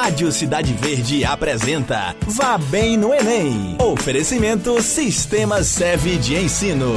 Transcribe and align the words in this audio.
Rádio 0.00 0.30
Cidade 0.30 0.72
Verde 0.74 1.24
apresenta 1.24 2.14
Vá 2.24 2.56
Bem 2.56 2.96
no 2.96 3.12
Enem. 3.12 3.76
Oferecimento 3.82 4.80
Sistema 4.80 5.64
Seve 5.64 6.16
de 6.16 6.36
Ensino. 6.36 6.92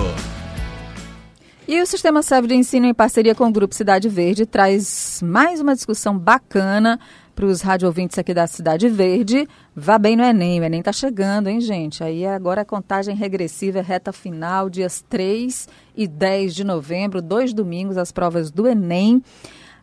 E 1.67 1.81
o 1.81 1.85
Sistema 1.87 2.21
Seve 2.21 2.47
de 2.49 2.53
Ensino, 2.53 2.85
em 2.85 2.93
parceria 2.93 3.33
com 3.33 3.47
o 3.47 3.51
Grupo 3.51 3.73
Cidade 3.73 4.07
Verde, 4.07 4.45
traz 4.45 5.19
mais 5.23 5.59
uma 5.59 5.73
discussão 5.73 6.15
bacana 6.15 6.99
para 7.33 7.45
os 7.47 7.61
rádio 7.61 7.87
ouvintes 7.87 8.19
aqui 8.19 8.35
da 8.35 8.45
Cidade 8.45 8.87
Verde. 8.87 9.47
Vá 9.75 9.97
bem 9.97 10.15
no 10.15 10.23
Enem. 10.23 10.61
O 10.61 10.63
Enem 10.63 10.81
está 10.81 10.93
chegando, 10.93 11.47
hein, 11.47 11.59
gente? 11.59 12.03
Aí 12.03 12.23
agora 12.23 12.61
a 12.61 12.65
contagem 12.65 13.15
regressiva 13.15 13.79
é 13.79 13.81
reta 13.81 14.13
final, 14.13 14.69
dias 14.69 15.03
3 15.09 15.67
e 15.95 16.07
10 16.07 16.53
de 16.53 16.63
novembro, 16.63 17.19
dois 17.19 17.51
domingos, 17.51 17.97
as 17.97 18.11
provas 18.11 18.51
do 18.51 18.67
Enem. 18.67 19.23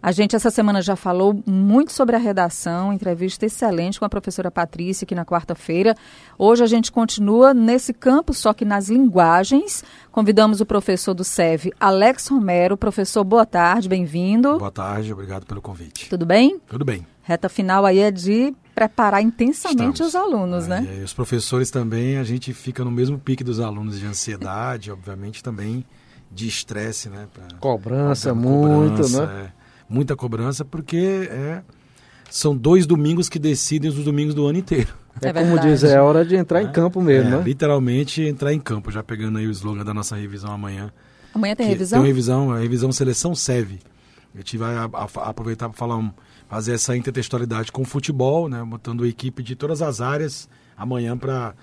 A 0.01 0.12
gente 0.12 0.37
essa 0.37 0.51
semana 0.51 0.80
já 0.80 0.95
falou 0.95 1.43
muito 1.45 1.93
sobre 1.93 2.15
a 2.15 2.19
redação, 2.21 2.93
entrevista 2.93 3.47
excelente 3.47 3.98
com 3.98 4.05
a 4.05 4.09
professora 4.09 4.48
Patrícia 4.48 5.05
aqui 5.05 5.15
na 5.15 5.25
quarta-feira. 5.25 5.97
Hoje 6.39 6.62
a 6.62 6.69
gente 6.69 6.93
continua 6.93 7.52
nesse 7.52 7.93
campo, 7.93 8.33
só 8.33 8.55
que 8.55 8.65
nas 8.65 8.89
linguagens. 8.89 9.83
Convidamos 10.12 10.61
o 10.61 10.66
professor 10.66 11.15
do 11.15 11.25
SEV, 11.25 11.73
Alex 11.80 12.29
Romero. 12.29 12.77
Professor, 12.77 13.25
boa 13.25 13.45
tarde, 13.45 13.89
bem-vindo. 13.89 14.56
Boa 14.59 14.70
tarde, 14.70 15.12
obrigado 15.12 15.45
pelo 15.47 15.61
convite. 15.61 16.09
Tudo 16.09 16.25
bem? 16.25 16.61
Tudo 16.69 16.84
bem. 16.84 17.05
Reta 17.23 17.48
final 17.48 17.84
aí 17.84 17.98
é 17.98 18.12
de 18.12 18.55
preparar 18.77 19.20
intensamente 19.20 20.01
Estamos. 20.01 20.15
os 20.15 20.15
alunos, 20.15 20.69
né? 20.69 20.98
E 21.01 21.03
os 21.03 21.12
professores 21.12 21.73
também, 21.73 22.19
a 22.19 22.25
gente 22.25 22.55
fica 22.55 22.84
no 22.84 22.91
mesmo 22.91 23.19
pique 23.19 23.42
dos 23.42 23.59
alunos 23.59 23.98
de 23.98 24.06
ansiedade, 24.06 24.91
obviamente 24.92 25.42
também 25.42 25.84
de 26.30 26.47
estresse, 26.47 27.09
né? 27.09 27.27
Pra, 27.34 27.59
cobrança, 27.59 28.33
muito, 28.33 29.03
cobrança, 29.03 29.27
né? 29.27 29.53
É 29.55 29.58
muita 29.88 30.15
cobrança, 30.15 30.65
porque 30.65 31.28
é, 31.30 31.62
são 32.30 32.56
dois 32.56 32.87
domingos 32.87 33.28
que 33.28 33.38
decidem 33.38 33.91
os 33.91 33.97
domingos 34.05 34.34
do 34.34 34.47
ano 34.47 34.59
inteiro. 34.59 34.92
É, 35.20 35.28
é 35.28 35.33
como 35.33 35.59
diz, 35.59 35.83
é 35.83 36.01
hora 36.01 36.24
de 36.24 36.37
entrar 36.37 36.61
é, 36.61 36.64
em 36.64 36.72
campo 36.72 37.00
mesmo, 37.00 37.28
é, 37.28 37.39
né? 37.39 37.42
Literalmente 37.42 38.22
entrar 38.22 38.53
em 38.53 38.61
campo, 38.61 38.91
já 38.91 39.03
pegando 39.03 39.39
aí 39.39 39.47
o 39.47 39.50
slogan 39.50 39.84
da 39.84 39.92
nossa 39.92 40.16
revisão 40.16 40.53
amanhã. 40.53 40.92
Amanhã 41.34 41.56
tem 41.56 41.66
revisão? 41.66 42.00
Tem 42.00 42.06
revisão, 42.06 42.50
a 42.53 42.59
revisão 42.59 42.92
Seleção 42.92 43.34
SEV. 43.34 43.78
A 44.34 44.39
gente 44.39 44.56
vai 44.56 44.77
a, 44.77 44.84
a, 44.84 45.31
aproveitar 45.31 45.69
para 45.69 45.77
falar 45.77 45.97
um, 45.97 46.11
fazer 46.48 46.75
essa 46.75 46.97
intertextualidade 46.97 47.72
com 47.72 47.83
o 47.83 47.84
futebol, 47.84 48.48
né? 48.48 48.62
Botando 48.64 49.05
a 49.05 49.09
equipe 49.09 49.42
de 49.42 49.56
todas 49.56 49.83
as 49.83 50.00
áreas 50.00 50.48
amanhã 50.77 51.16
para 51.16 51.55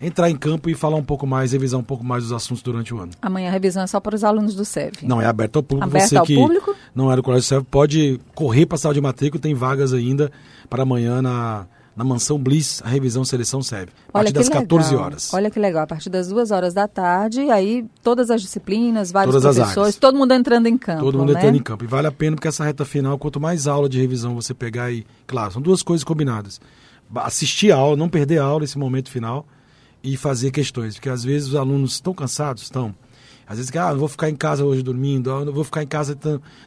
entrar 0.00 0.30
em 0.30 0.36
campo 0.36 0.68
e 0.68 0.74
falar 0.74 0.96
um 0.96 1.04
pouco 1.04 1.26
mais, 1.26 1.52
revisar 1.52 1.78
um 1.78 1.84
pouco 1.84 2.04
mais 2.04 2.24
dos 2.24 2.32
assuntos 2.32 2.62
durante 2.62 2.92
o 2.92 2.98
ano. 2.98 3.12
Amanhã 3.22 3.48
a 3.48 3.52
revisão 3.52 3.82
é 3.82 3.86
só 3.86 4.00
para 4.00 4.14
os 4.14 4.24
alunos 4.24 4.54
do 4.54 4.64
SEV? 4.64 4.98
Não, 5.02 5.20
é 5.20 5.26
aberto 5.26 5.56
ao 5.56 5.62
público. 5.62 5.88
Aberto 5.88 6.08
Você 6.08 6.16
ao 6.16 6.26
que 6.26 6.34
público? 6.34 6.74
Não 6.94 7.10
era 7.10 7.20
do 7.20 7.24
Colégio 7.24 7.46
SEV 7.46 7.64
pode 7.64 8.20
correr 8.34 8.66
para 8.66 8.76
a 8.76 8.78
sala 8.78 8.94
de 8.94 9.00
matrícula, 9.00 9.40
tem 9.40 9.54
vagas 9.54 9.92
ainda 9.92 10.30
para 10.70 10.84
amanhã 10.84 11.20
na, 11.20 11.66
na 11.96 12.04
Mansão 12.04 12.38
Bliss, 12.38 12.82
a 12.84 12.88
revisão 12.88 13.24
Seleção 13.24 13.62
SEV. 13.62 13.88
A 14.08 14.12
partir 14.12 14.32
das 14.32 14.48
legal. 14.48 14.62
14 14.62 14.96
horas. 14.96 15.34
Olha 15.34 15.50
que 15.50 15.58
legal, 15.58 15.84
a 15.84 15.86
partir 15.86 16.10
das 16.10 16.28
2 16.28 16.50
horas 16.50 16.74
da 16.74 16.86
tarde, 16.86 17.50
aí 17.50 17.84
todas 18.02 18.30
as 18.30 18.42
disciplinas, 18.42 19.12
vários 19.12 19.34
todas 19.34 19.56
professores, 19.56 19.96
todo 19.96 20.16
mundo 20.16 20.32
entrando 20.34 20.66
em 20.66 20.78
campo. 20.78 21.02
Todo 21.04 21.18
mundo 21.18 21.32
né? 21.32 21.38
entrando 21.38 21.56
em 21.56 21.62
campo. 21.62 21.84
E 21.84 21.86
vale 21.86 22.06
a 22.06 22.12
pena 22.12 22.36
porque 22.36 22.48
essa 22.48 22.64
reta 22.64 22.84
final, 22.84 23.18
quanto 23.18 23.40
mais 23.40 23.66
aula 23.66 23.88
de 23.88 24.00
revisão 24.00 24.34
você 24.34 24.54
pegar 24.54 24.90
e. 24.90 25.06
Claro, 25.26 25.52
são 25.52 25.62
duas 25.62 25.82
coisas 25.82 26.04
combinadas. 26.04 26.60
Assistir 27.16 27.70
a 27.70 27.76
aula, 27.76 27.96
não 27.96 28.08
perder 28.08 28.38
a 28.38 28.44
aula 28.44 28.60
nesse 28.60 28.78
momento 28.78 29.10
final 29.10 29.46
e 30.02 30.16
fazer 30.16 30.50
questões, 30.50 30.94
porque 30.94 31.08
às 31.08 31.24
vezes 31.24 31.48
os 31.48 31.54
alunos 31.54 31.94
estão 31.94 32.12
cansados, 32.12 32.64
estão. 32.64 32.94
Às 33.46 33.58
vezes, 33.58 33.74
ah, 33.76 33.92
não 33.92 33.98
vou 33.98 34.08
ficar 34.08 34.30
em 34.30 34.36
casa 34.36 34.64
hoje 34.64 34.82
dormindo, 34.82 35.30
ah, 35.32 35.44
não 35.44 35.52
vou 35.52 35.64
ficar 35.64 35.82
em 35.82 35.86
casa, 35.86 36.18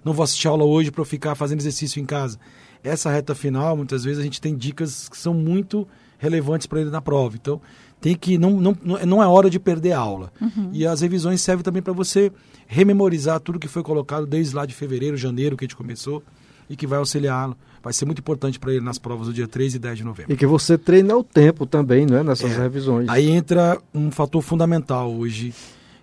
não 0.03 0.13
vou 0.13 0.23
assistir 0.23 0.47
aula 0.47 0.63
hoje 0.63 0.91
para 0.91 1.03
ficar 1.05 1.35
fazendo 1.35 1.59
exercício 1.59 2.01
em 2.01 2.05
casa. 2.05 2.39
Essa 2.83 3.09
reta 3.09 3.33
final, 3.33 3.75
muitas 3.75 4.03
vezes 4.03 4.19
a 4.19 4.23
gente 4.23 4.39
tem 4.39 4.55
dicas 4.55 5.09
que 5.09 5.17
são 5.17 5.33
muito 5.33 5.87
relevantes 6.17 6.67
para 6.67 6.81
ele 6.81 6.89
na 6.89 7.01
prova. 7.01 7.35
Então, 7.35 7.59
tem 7.99 8.15
que 8.15 8.37
não, 8.37 8.61
não, 8.61 8.77
não 9.05 9.23
é 9.23 9.27
hora 9.27 9.49
de 9.49 9.59
perder 9.59 9.93
a 9.93 9.99
aula. 9.99 10.31
Uhum. 10.39 10.69
E 10.71 10.85
as 10.85 11.01
revisões 11.01 11.41
servem 11.41 11.63
também 11.63 11.81
para 11.81 11.93
você 11.93 12.31
rememorizar 12.67 13.39
tudo 13.39 13.59
que 13.59 13.67
foi 13.67 13.81
colocado 13.81 14.25
desde 14.27 14.55
lá 14.55 14.65
de 14.65 14.73
fevereiro, 14.73 15.17
janeiro 15.17 15.57
que 15.57 15.65
a 15.65 15.67
gente 15.67 15.75
começou 15.75 16.23
e 16.69 16.75
que 16.75 16.85
vai 16.85 16.99
auxiliá-lo 16.99 17.57
vai 17.87 17.93
ser 17.93 18.05
muito 18.05 18.19
importante 18.19 18.59
para 18.59 18.73
ele 18.73 18.83
nas 18.83 18.97
provas 18.97 19.27
do 19.27 19.33
dia 19.33 19.47
3 19.47 19.75
e 19.75 19.79
10 19.79 19.99
de 19.99 20.03
novembro. 20.03 20.33
E 20.33 20.35
que 20.35 20.45
você 20.45 20.77
treina 20.77 21.15
o 21.15 21.23
tempo 21.23 21.65
também, 21.65 22.05
não 22.05 22.17
é? 22.17 22.23
Nessas 22.23 22.51
é, 22.51 22.57
revisões. 22.63 23.07
Aí 23.07 23.29
entra 23.29 23.79
um 23.93 24.11
fator 24.11 24.41
fundamental 24.41 25.09
hoje, 25.13 25.53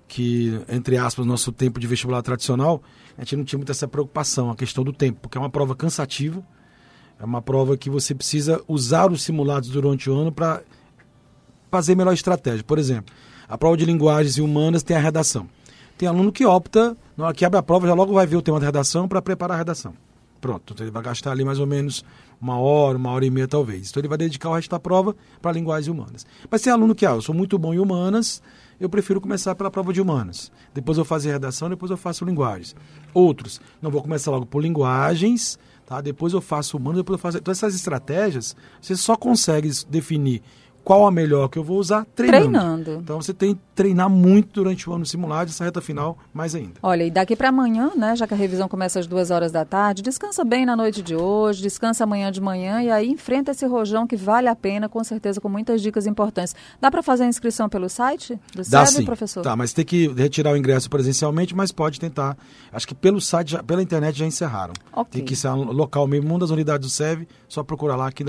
que, 0.06 0.60
entre 0.68 0.96
aspas, 0.96 1.26
nosso 1.26 1.50
tempo 1.52 1.80
de 1.80 1.86
vestibular 1.86 2.22
tradicional, 2.22 2.82
a 3.16 3.22
gente 3.22 3.36
não 3.36 3.44
tinha 3.44 3.58
muita 3.58 3.72
essa 3.72 3.88
preocupação, 3.88 4.50
a 4.50 4.56
questão 4.56 4.84
do 4.84 4.92
tempo, 4.92 5.20
porque 5.22 5.38
é 5.38 5.40
uma 5.40 5.50
prova 5.50 5.74
cansativa, 5.74 6.42
é 7.18 7.24
uma 7.24 7.40
prova 7.40 7.76
que 7.76 7.88
você 7.88 8.14
precisa 8.14 8.60
usar 8.66 9.10
os 9.10 9.22
simulados 9.22 9.68
durante 9.70 10.10
o 10.10 10.14
ano 10.14 10.32
para 10.32 10.62
fazer 11.70 11.94
melhor 11.94 12.12
estratégia. 12.12 12.64
Por 12.64 12.78
exemplo, 12.78 13.14
a 13.48 13.56
prova 13.56 13.76
de 13.76 13.84
linguagens 13.84 14.36
e 14.36 14.42
humanas 14.42 14.82
tem 14.82 14.96
a 14.96 15.00
redação. 15.00 15.48
Tem 15.96 16.08
aluno 16.08 16.32
que 16.32 16.44
opta, 16.44 16.96
na 17.16 17.26
hora 17.26 17.34
que 17.34 17.44
abre 17.44 17.58
a 17.58 17.62
prova, 17.62 17.86
já 17.86 17.94
logo 17.94 18.12
vai 18.12 18.26
ver 18.26 18.36
o 18.36 18.42
tema 18.42 18.58
da 18.58 18.66
redação 18.66 19.06
para 19.06 19.22
preparar 19.22 19.54
a 19.54 19.58
redação. 19.58 19.94
Pronto, 20.40 20.74
então 20.74 20.84
ele 20.84 20.90
vai 20.90 21.02
gastar 21.02 21.30
ali 21.30 21.44
mais 21.44 21.58
ou 21.58 21.66
menos 21.66 22.04
uma 22.40 22.58
hora, 22.58 22.98
uma 22.98 23.10
hora 23.10 23.24
e 23.24 23.30
meia 23.30 23.48
talvez. 23.48 23.90
Então 23.90 24.00
ele 24.00 24.08
vai 24.08 24.18
dedicar 24.18 24.50
o 24.50 24.54
resto 24.54 24.70
da 24.70 24.78
prova 24.78 25.16
para 25.40 25.52
linguagens 25.52 25.88
humanas. 25.88 26.26
Mas 26.50 26.60
tem 26.60 26.72
aluno 26.72 26.94
que, 26.94 27.06
ah, 27.06 27.12
eu 27.12 27.22
sou 27.22 27.34
muito 27.34 27.58
bom 27.58 27.72
em 27.72 27.78
humanas, 27.78 28.42
eu 28.78 28.88
prefiro 28.88 29.20
começar 29.20 29.54
pela 29.54 29.70
prova 29.70 29.92
de 29.92 30.00
humanas. 30.00 30.50
Depois 30.72 30.98
eu 30.98 31.04
faço 31.04 31.28
redação, 31.28 31.68
depois 31.68 31.90
eu 31.90 31.96
faço 31.96 32.24
linguagens. 32.24 32.74
Outros, 33.12 33.60
não 33.80 33.90
vou 33.90 34.02
começar 34.02 34.30
logo 34.30 34.46
por 34.46 34.62
linguagens, 34.62 35.58
tá? 35.86 36.00
depois 36.00 36.32
eu 36.32 36.40
faço 36.40 36.76
humanas, 36.76 36.98
depois 36.98 37.18
eu 37.18 37.22
faço... 37.22 37.38
Então 37.38 37.52
essas 37.52 37.74
estratégias, 37.74 38.56
você 38.80 38.96
só 38.96 39.16
consegue 39.16 39.70
definir 39.88 40.42
qual 40.84 41.06
a 41.06 41.10
melhor 41.10 41.48
que 41.48 41.58
eu 41.58 41.64
vou 41.64 41.78
usar? 41.78 42.06
Treinando. 42.14 42.44
Treinando. 42.44 42.90
Então 43.02 43.20
você 43.20 43.32
tem 43.32 43.54
que 43.54 43.60
treinar 43.74 44.08
muito 44.08 44.62
durante 44.62 44.88
o 44.88 44.92
ano 44.92 45.04
simulado, 45.06 45.50
essa 45.50 45.64
reta 45.64 45.80
final 45.80 46.18
mais 46.32 46.54
ainda. 46.54 46.74
Olha, 46.82 47.04
e 47.04 47.10
daqui 47.10 47.34
para 47.34 47.48
amanhã, 47.48 47.90
né, 47.96 48.14
já 48.14 48.26
que 48.26 48.34
a 48.34 48.36
revisão 48.36 48.68
começa 48.68 49.00
às 49.00 49.06
duas 49.06 49.30
horas 49.30 49.50
da 49.50 49.64
tarde, 49.64 50.02
descansa 50.02 50.44
bem 50.44 50.66
na 50.66 50.76
noite 50.76 51.02
de 51.02 51.16
hoje, 51.16 51.62
descansa 51.62 52.04
amanhã 52.04 52.30
de 52.30 52.40
manhã 52.40 52.82
e 52.82 52.90
aí 52.90 53.08
enfrenta 53.08 53.52
esse 53.52 53.66
rojão 53.66 54.06
que 54.06 54.16
vale 54.16 54.46
a 54.46 54.54
pena, 54.54 54.88
com 54.88 55.02
certeza, 55.02 55.40
com 55.40 55.48
muitas 55.48 55.80
dicas 55.80 56.06
importantes. 56.06 56.54
Dá 56.80 56.90
para 56.90 57.02
fazer 57.02 57.24
a 57.24 57.28
inscrição 57.28 57.68
pelo 57.68 57.88
site 57.88 58.38
do 58.54 58.62
Dá 58.68 58.84
SEB, 58.84 58.98
sim. 58.98 59.04
professor? 59.04 59.42
Tá, 59.42 59.56
mas 59.56 59.72
tem 59.72 59.84
que 59.84 60.08
retirar 60.08 60.52
o 60.52 60.56
ingresso 60.56 60.90
presencialmente, 60.90 61.54
mas 61.54 61.72
pode 61.72 61.98
tentar. 61.98 62.36
Acho 62.70 62.86
que 62.86 62.94
pelo 62.94 63.20
site, 63.20 63.52
já, 63.52 63.62
pela 63.62 63.82
internet 63.82 64.18
já 64.18 64.26
encerraram. 64.26 64.74
Okay. 64.92 65.20
Tem 65.20 65.24
que 65.24 65.34
ser 65.34 65.48
um 65.48 65.72
local 65.72 66.06
mesmo, 66.06 66.28
uma 66.28 66.38
das 66.38 66.50
unidades 66.50 66.86
do 66.86 66.90
SEV, 66.90 67.26
só 67.54 67.62
procura 67.62 67.96
lá 67.96 68.10
que 68.10 68.24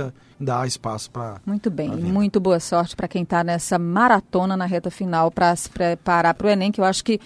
há 0.47 0.67
espaço 0.67 1.09
para. 1.09 1.41
Muito 1.45 1.69
bem, 1.69 1.89
muito 1.89 2.39
boa 2.39 2.59
sorte 2.59 2.95
para 2.95 3.07
quem 3.07 3.23
está 3.23 3.43
nessa 3.43 3.77
maratona 3.79 4.55
na 4.55 4.65
reta 4.65 4.91
final 4.91 5.31
para 5.31 5.55
se 5.55 5.69
preparar 5.69 6.33
para 6.33 6.47
o 6.47 6.49
Enem, 6.49 6.71
que 6.71 6.79
eu 6.79 6.85
acho 6.85 7.03
que 7.03 7.19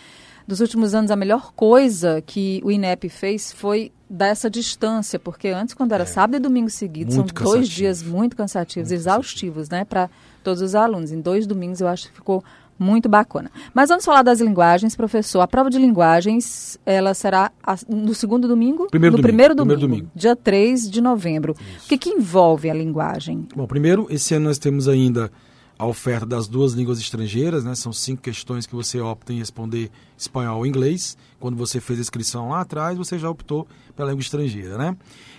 dos 0.48 0.62
últimos 0.62 0.96
anos 0.96 1.12
a 1.12 1.16
melhor 1.16 1.52
coisa 1.54 2.24
que 2.26 2.60
o 2.64 2.72
INEP 2.72 3.08
fez 3.10 3.52
foi 3.52 3.92
dar 4.10 4.28
essa 4.28 4.50
distância, 4.50 5.20
porque 5.20 5.50
antes, 5.50 5.76
quando 5.76 5.92
era 5.92 6.04
é. 6.04 6.08
sábado 6.08 6.38
e 6.38 6.40
domingo 6.40 6.70
seguidos, 6.70 7.14
são 7.14 7.24
cansativo. 7.24 7.52
dois 7.52 7.70
dias 7.70 8.02
muito 8.02 8.36
cansativos, 8.36 8.90
muito 8.90 9.00
exaustivos, 9.00 9.70
cansativo. 9.70 9.80
né, 9.80 9.86
para 9.86 10.10
todos 10.44 10.64
os 10.64 10.74
alunos. 10.74 11.12
Em 11.12 11.22
dois 11.22 11.46
domingos 11.46 11.82
eu 11.82 11.88
acho 11.88 12.08
que 12.08 12.16
ficou 12.16 12.44
muito 12.80 13.10
bacana. 13.10 13.52
Mas 13.74 13.90
vamos 13.90 14.06
falar 14.06 14.24
das 14.24 14.40
linguagens, 14.40 14.96
professor. 14.96 15.42
A 15.42 15.48
prova 15.48 15.70
de 15.70 15.78
linguagens, 15.78 16.80
ela 16.86 17.14
será 17.14 17.52
no 17.88 18.16
segundo 18.16 18.48
domingo? 18.48 18.88
Primeiro 18.88 19.18
no 19.18 19.22
domingo, 19.22 19.28
primeiro 19.28 19.56
domingo, 19.56 19.80
primeiro 19.80 20.02
domingo. 20.02 20.12
dia 20.16 20.36
3 20.36 20.90
de 20.90 21.02
novembro. 21.02 21.56
Isso. 21.76 21.86
O 21.86 21.90
que, 21.90 21.98
que 21.98 22.10
envolve 22.10 22.70
a 22.70 22.74
linguagem? 22.74 23.46
Bom, 23.56 23.68
primeiro, 23.68 24.08
esse 24.10 24.34
ano 24.34 24.46
nós 24.46 24.58
temos 24.58 24.88
ainda 24.88 25.30
a 25.78 25.86
oferta 25.86 26.26
das 26.26 26.46
duas 26.46 26.74
línguas 26.74 27.00
estrangeiras, 27.00 27.64
né? 27.64 27.74
São 27.74 27.94
cinco 27.94 28.22
questões 28.22 28.66
que 28.66 28.76
você 28.76 29.00
opta 29.00 29.32
em 29.32 29.40
responder 29.40 29.90
espanhol 30.18 30.58
ou 30.58 30.66
inglês. 30.66 31.18
Quando 31.40 31.56
você 31.56 31.80
fez 31.80 32.00
a 32.00 32.02
inscrição 32.02 32.50
lá 32.50 32.60
atrás, 32.60 32.98
você 32.98 33.18
já 33.18 33.30
optou 33.30 33.66
pela 33.96 34.10
língua 34.10 34.22
estrangeira, 34.22 34.78
né? 34.78 34.98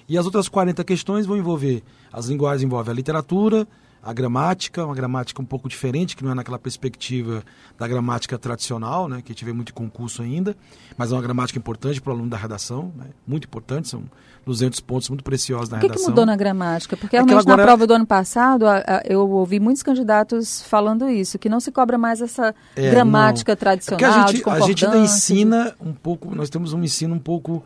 E 0.08 0.16
as 0.16 0.24
outras 0.24 0.48
40 0.48 0.82
questões 0.82 1.26
vão 1.26 1.36
envolver, 1.36 1.82
as 2.10 2.26
linguagens 2.26 2.62
envolvem 2.62 2.90
a 2.90 2.94
literatura, 2.94 3.68
a 4.02 4.12
gramática, 4.12 4.84
uma 4.84 4.94
gramática 4.94 5.40
um 5.42 5.44
pouco 5.44 5.68
diferente, 5.68 6.16
que 6.16 6.24
não 6.24 6.32
é 6.32 6.34
naquela 6.34 6.58
perspectiva 6.58 7.42
da 7.78 7.86
gramática 7.86 8.38
tradicional, 8.38 9.08
né, 9.08 9.22
que 9.22 9.44
vê 9.44 9.52
muito 9.52 9.74
concurso 9.74 10.22
ainda, 10.22 10.56
mas 10.96 11.12
é 11.12 11.14
uma 11.14 11.22
gramática 11.22 11.58
importante 11.58 12.00
para 12.00 12.10
o 12.10 12.14
aluno 12.14 12.30
da 12.30 12.36
redação, 12.36 12.92
né, 12.96 13.06
muito 13.26 13.44
importante, 13.44 13.88
são 13.88 14.04
200 14.46 14.80
pontos 14.80 15.10
muito 15.10 15.22
preciosos 15.22 15.68
na 15.68 15.76
redação. 15.76 15.96
O 15.96 16.04
que 16.04 16.10
mudou 16.10 16.24
na 16.24 16.34
gramática? 16.34 16.96
Porque 16.96 17.14
é 17.14 17.22
realmente 17.22 17.46
na 17.46 17.58
prova 17.58 17.86
do 17.86 17.92
ano 17.92 18.06
passado 18.06 18.66
a, 18.66 18.78
a, 18.78 19.02
eu 19.04 19.28
ouvi 19.28 19.60
muitos 19.60 19.82
candidatos 19.82 20.62
falando 20.62 21.08
isso, 21.08 21.38
que 21.38 21.48
não 21.48 21.60
se 21.60 21.70
cobra 21.70 21.98
mais 21.98 22.22
essa 22.22 22.54
é, 22.74 22.90
gramática 22.90 23.52
não. 23.52 23.56
tradicional, 23.56 24.00
é 24.02 24.06
a 24.06 24.26
gente, 24.26 24.48
a 24.48 24.60
gente 24.60 24.86
ainda 24.86 24.98
ensina 24.98 25.74
um 25.78 25.92
pouco, 25.92 26.34
nós 26.34 26.48
temos 26.48 26.72
um 26.72 26.82
ensino 26.82 27.14
um 27.14 27.18
pouco 27.18 27.62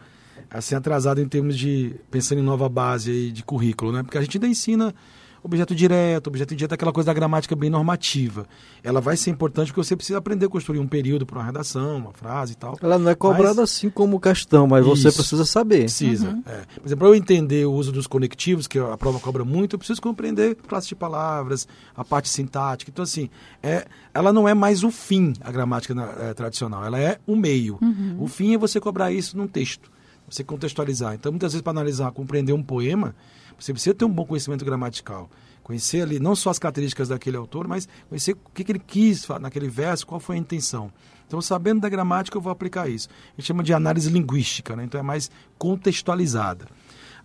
assim 0.50 0.74
atrasado 0.74 1.20
em 1.20 1.28
termos 1.28 1.56
de 1.56 1.94
pensando 2.10 2.40
em 2.40 2.44
nova 2.44 2.68
base 2.68 3.30
de 3.30 3.42
currículo, 3.42 3.92
né? 3.92 4.02
Porque 4.02 4.18
a 4.18 4.20
gente 4.20 4.36
ainda 4.36 4.46
ensina 4.46 4.94
objeto 5.44 5.74
direto, 5.74 6.28
objeto 6.28 6.54
indireto, 6.54 6.72
aquela 6.72 6.92
coisa 6.92 7.06
da 7.08 7.12
gramática 7.12 7.54
bem 7.54 7.68
normativa. 7.68 8.46
Ela 8.82 9.00
vai 9.00 9.16
ser 9.16 9.30
importante 9.30 9.68
porque 9.68 9.84
você 9.84 9.94
precisa 9.94 10.18
aprender 10.18 10.46
a 10.46 10.48
construir 10.48 10.78
um 10.78 10.88
período 10.88 11.26
para 11.26 11.38
uma 11.38 11.44
redação, 11.44 11.98
uma 11.98 12.12
frase 12.12 12.54
e 12.54 12.56
tal. 12.56 12.78
Ela 12.80 12.98
não 12.98 13.10
é 13.10 13.14
cobrada 13.14 13.60
mas... 13.60 13.70
assim 13.70 13.90
como 13.90 14.18
questão, 14.18 14.66
mas 14.66 14.86
Isso. 14.86 14.96
você 14.96 15.12
precisa 15.12 15.44
saber. 15.44 15.80
Precisa. 15.80 16.30
Uhum. 16.30 16.42
É. 16.46 16.62
Por 16.74 16.86
exemplo, 16.86 16.98
para 16.98 17.08
eu 17.08 17.14
entender 17.14 17.66
o 17.66 17.72
uso 17.72 17.92
dos 17.92 18.06
conectivos, 18.06 18.66
que 18.66 18.78
a 18.78 18.96
prova 18.96 19.20
cobra 19.20 19.44
muito, 19.44 19.74
eu 19.74 19.78
preciso 19.78 20.00
compreender 20.00 20.54
classe 20.54 20.88
de 20.88 20.94
palavras, 20.94 21.68
a 21.94 22.02
parte 22.02 22.30
sintática. 22.30 22.90
Então, 22.90 23.02
assim, 23.02 23.28
é, 23.62 23.86
ela 24.14 24.32
não 24.32 24.48
é 24.48 24.54
mais 24.54 24.82
o 24.82 24.90
fim, 24.90 25.34
a 25.42 25.52
gramática 25.52 25.94
é, 26.20 26.32
tradicional, 26.32 26.84
ela 26.84 26.98
é 26.98 27.18
o 27.26 27.36
meio. 27.36 27.78
Uhum. 27.82 28.16
O 28.18 28.26
fim 28.26 28.54
é 28.54 28.58
você 28.58 28.80
cobrar 28.80 29.12
isso 29.12 29.36
num 29.36 29.46
texto, 29.46 29.90
você 30.34 30.44
contextualizar. 30.44 31.14
Então, 31.14 31.30
muitas 31.30 31.52
vezes, 31.52 31.62
para 31.62 31.70
analisar, 31.70 32.10
compreender 32.12 32.52
um 32.52 32.62
poema, 32.62 33.14
você 33.58 33.72
precisa 33.72 33.94
ter 33.94 34.04
um 34.04 34.10
bom 34.10 34.24
conhecimento 34.24 34.64
gramatical. 34.64 35.30
Conhecer 35.62 36.02
ali 36.02 36.18
não 36.18 36.34
só 36.34 36.50
as 36.50 36.58
características 36.58 37.08
daquele 37.08 37.36
autor, 37.36 37.68
mas 37.68 37.88
conhecer 38.08 38.32
o 38.32 38.50
que, 38.52 38.64
que 38.64 38.72
ele 38.72 38.82
quis 38.84 39.26
naquele 39.40 39.68
verso, 39.68 40.06
qual 40.06 40.20
foi 40.20 40.36
a 40.36 40.38
intenção. 40.38 40.92
Então, 41.26 41.40
sabendo 41.40 41.80
da 41.80 41.88
gramática, 41.88 42.36
eu 42.36 42.40
vou 42.40 42.52
aplicar 42.52 42.88
isso. 42.88 43.08
A 43.32 43.40
gente 43.40 43.46
chama 43.46 43.62
de 43.62 43.72
análise 43.72 44.10
linguística, 44.10 44.76
né? 44.76 44.84
então 44.84 45.00
é 45.00 45.02
mais 45.02 45.30
contextualizada. 45.56 46.66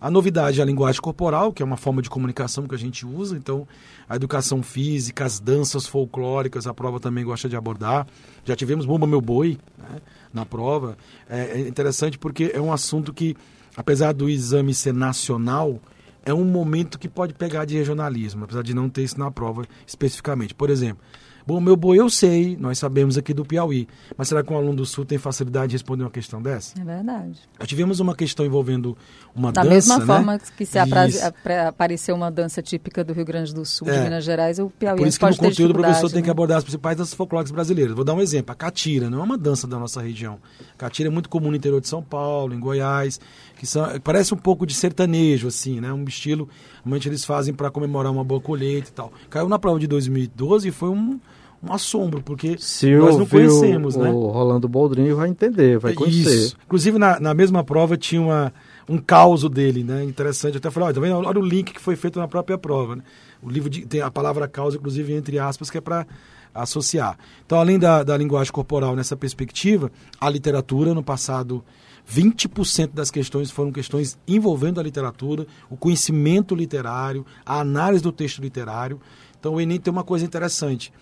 A 0.00 0.10
novidade 0.10 0.60
é 0.60 0.62
a 0.62 0.66
linguagem 0.66 1.00
corporal, 1.00 1.52
que 1.52 1.62
é 1.62 1.66
uma 1.66 1.76
forma 1.76 2.00
de 2.00 2.08
comunicação 2.08 2.66
que 2.66 2.74
a 2.74 2.78
gente 2.78 3.04
usa. 3.04 3.36
Então, 3.36 3.68
a 4.08 4.16
educação 4.16 4.62
física, 4.62 5.26
as 5.26 5.38
danças 5.38 5.86
folclóricas, 5.86 6.66
a 6.66 6.72
prova 6.72 6.98
também 6.98 7.22
gosta 7.22 7.48
de 7.48 7.56
abordar. 7.56 8.06
Já 8.44 8.56
tivemos 8.56 8.86
Bumba 8.86 9.06
Meu 9.06 9.20
Boi 9.20 9.58
né, 9.76 10.00
na 10.32 10.46
prova. 10.46 10.96
É, 11.28 11.60
é 11.60 11.68
interessante 11.68 12.18
porque 12.18 12.50
é 12.54 12.60
um 12.60 12.72
assunto 12.72 13.12
que, 13.12 13.36
apesar 13.76 14.12
do 14.12 14.30
exame 14.30 14.72
ser 14.72 14.94
nacional, 14.94 15.78
é 16.24 16.32
um 16.32 16.44
momento 16.44 16.98
que 16.98 17.08
pode 17.08 17.34
pegar 17.34 17.66
de 17.66 17.76
regionalismo, 17.76 18.44
apesar 18.44 18.62
de 18.62 18.72
não 18.72 18.88
ter 18.88 19.02
isso 19.02 19.18
na 19.18 19.30
prova 19.30 19.66
especificamente. 19.86 20.54
Por 20.54 20.70
exemplo, 20.70 21.02
Bom, 21.50 21.60
meu 21.60 21.74
boi 21.74 21.98
eu 21.98 22.08
sei, 22.08 22.56
nós 22.60 22.78
sabemos 22.78 23.18
aqui 23.18 23.34
do 23.34 23.44
Piauí. 23.44 23.88
Mas 24.16 24.28
será 24.28 24.40
que 24.40 24.52
um 24.52 24.56
aluno 24.56 24.76
do 24.76 24.86
Sul 24.86 25.04
tem 25.04 25.18
facilidade 25.18 25.70
de 25.70 25.74
responder 25.74 26.04
uma 26.04 26.10
questão 26.10 26.40
dessa? 26.40 26.80
É 26.80 26.84
verdade. 26.84 27.40
Nós 27.58 27.68
tivemos 27.68 27.98
uma 27.98 28.14
questão 28.14 28.46
envolvendo 28.46 28.96
uma 29.34 29.50
da 29.50 29.62
dança. 29.62 29.68
Da 29.68 29.74
mesma 29.74 29.98
né? 29.98 30.06
forma 30.06 30.38
que 30.38 30.64
se 30.64 30.78
apareceu 30.78 32.14
uma 32.14 32.30
dança 32.30 32.62
típica 32.62 33.02
do 33.02 33.12
Rio 33.12 33.24
Grande 33.24 33.52
do 33.52 33.64
Sul, 33.64 33.88
é. 33.88 33.96
de 33.96 34.04
Minas 34.04 34.22
Gerais, 34.22 34.60
o 34.60 34.70
Piauí 34.70 34.98
Por 34.98 35.08
isso 35.08 35.18
que 35.18 35.26
no 35.26 35.36
conteúdo 35.36 35.70
o 35.72 35.74
professor 35.74 36.06
né? 36.06 36.14
tem 36.14 36.22
que 36.22 36.30
abordar 36.30 36.58
as 36.58 36.62
principais 36.62 36.96
danças 36.96 37.14
folclóricas 37.14 37.50
brasileiras. 37.50 37.96
Vou 37.96 38.04
dar 38.04 38.14
um 38.14 38.20
exemplo. 38.20 38.52
A 38.52 38.54
catira 38.54 39.10
não 39.10 39.18
é 39.18 39.22
uma 39.24 39.36
dança 39.36 39.66
da 39.66 39.76
nossa 39.76 40.00
região. 40.00 40.38
A 40.74 40.78
catira 40.78 41.08
é 41.08 41.12
muito 41.12 41.28
comum 41.28 41.50
no 41.50 41.56
interior 41.56 41.80
de 41.80 41.88
São 41.88 42.00
Paulo, 42.00 42.54
em 42.54 42.60
Goiás, 42.60 43.18
que 43.56 43.66
são, 43.66 43.98
parece 44.04 44.32
um 44.32 44.38
pouco 44.38 44.64
de 44.64 44.72
sertanejo, 44.72 45.48
assim, 45.48 45.80
né? 45.80 45.92
Um 45.92 46.04
estilo, 46.04 46.48
realmente 46.84 47.08
eles 47.08 47.24
fazem 47.24 47.52
para 47.52 47.72
comemorar 47.72 48.12
uma 48.12 48.22
boa 48.22 48.40
colheita 48.40 48.88
e 48.88 48.92
tal. 48.92 49.12
Caiu 49.28 49.48
na 49.48 49.58
prova 49.58 49.80
de 49.80 49.88
2012 49.88 50.68
e 50.68 50.70
foi 50.70 50.90
um 50.90 51.18
um 51.62 51.72
assombro, 51.72 52.22
porque 52.22 52.56
Se 52.58 52.94
nós 52.96 53.18
não 53.18 53.26
conhecemos, 53.26 53.94
o, 53.94 54.02
né? 54.02 54.10
O 54.10 54.28
Rolando 54.28 54.66
Boldrinho 54.66 55.16
vai 55.16 55.28
entender, 55.28 55.78
vai 55.78 55.92
conhecer. 55.92 56.46
Isso. 56.46 56.56
Inclusive, 56.64 56.98
na, 56.98 57.20
na 57.20 57.34
mesma 57.34 57.62
prova 57.62 57.98
tinha 57.98 58.20
uma, 58.20 58.52
um 58.88 58.96
caos 58.96 59.48
dele, 59.50 59.84
né? 59.84 60.02
Interessante. 60.04 60.54
Eu 60.54 60.58
até 60.58 60.70
falei, 60.70 60.86
olha, 60.86 60.94
tá 60.94 61.00
vendo? 61.00 61.16
olha 61.16 61.38
o 61.38 61.44
link 61.44 61.72
que 61.72 61.80
foi 61.80 61.96
feito 61.96 62.18
na 62.18 62.26
própria 62.26 62.56
prova. 62.56 62.96
Né? 62.96 63.02
O 63.42 63.50
livro 63.50 63.68
de, 63.68 63.84
tem 63.84 64.00
a 64.00 64.10
palavra 64.10 64.48
causa, 64.48 64.78
inclusive, 64.78 65.12
entre 65.12 65.38
aspas, 65.38 65.68
que 65.68 65.76
é 65.76 65.80
para 65.82 66.06
associar. 66.54 67.18
Então, 67.44 67.60
além 67.60 67.78
da, 67.78 68.02
da 68.02 68.16
linguagem 68.16 68.52
corporal 68.52 68.96
nessa 68.96 69.16
perspectiva, 69.16 69.92
a 70.18 70.30
literatura 70.30 70.94
no 70.94 71.02
passado 71.02 71.62
20% 72.10 72.92
das 72.92 73.10
questões 73.10 73.50
foram 73.50 73.70
questões 73.70 74.18
envolvendo 74.26 74.80
a 74.80 74.82
literatura, 74.82 75.46
o 75.68 75.76
conhecimento 75.76 76.54
literário, 76.54 77.24
a 77.44 77.60
análise 77.60 78.02
do 78.02 78.10
texto 78.10 78.40
literário. 78.40 79.00
Então 79.38 79.54
o 79.54 79.60
Enem 79.60 79.78
tem 79.78 79.92
uma 79.92 80.02
coisa 80.02 80.24
interessante. 80.24 80.92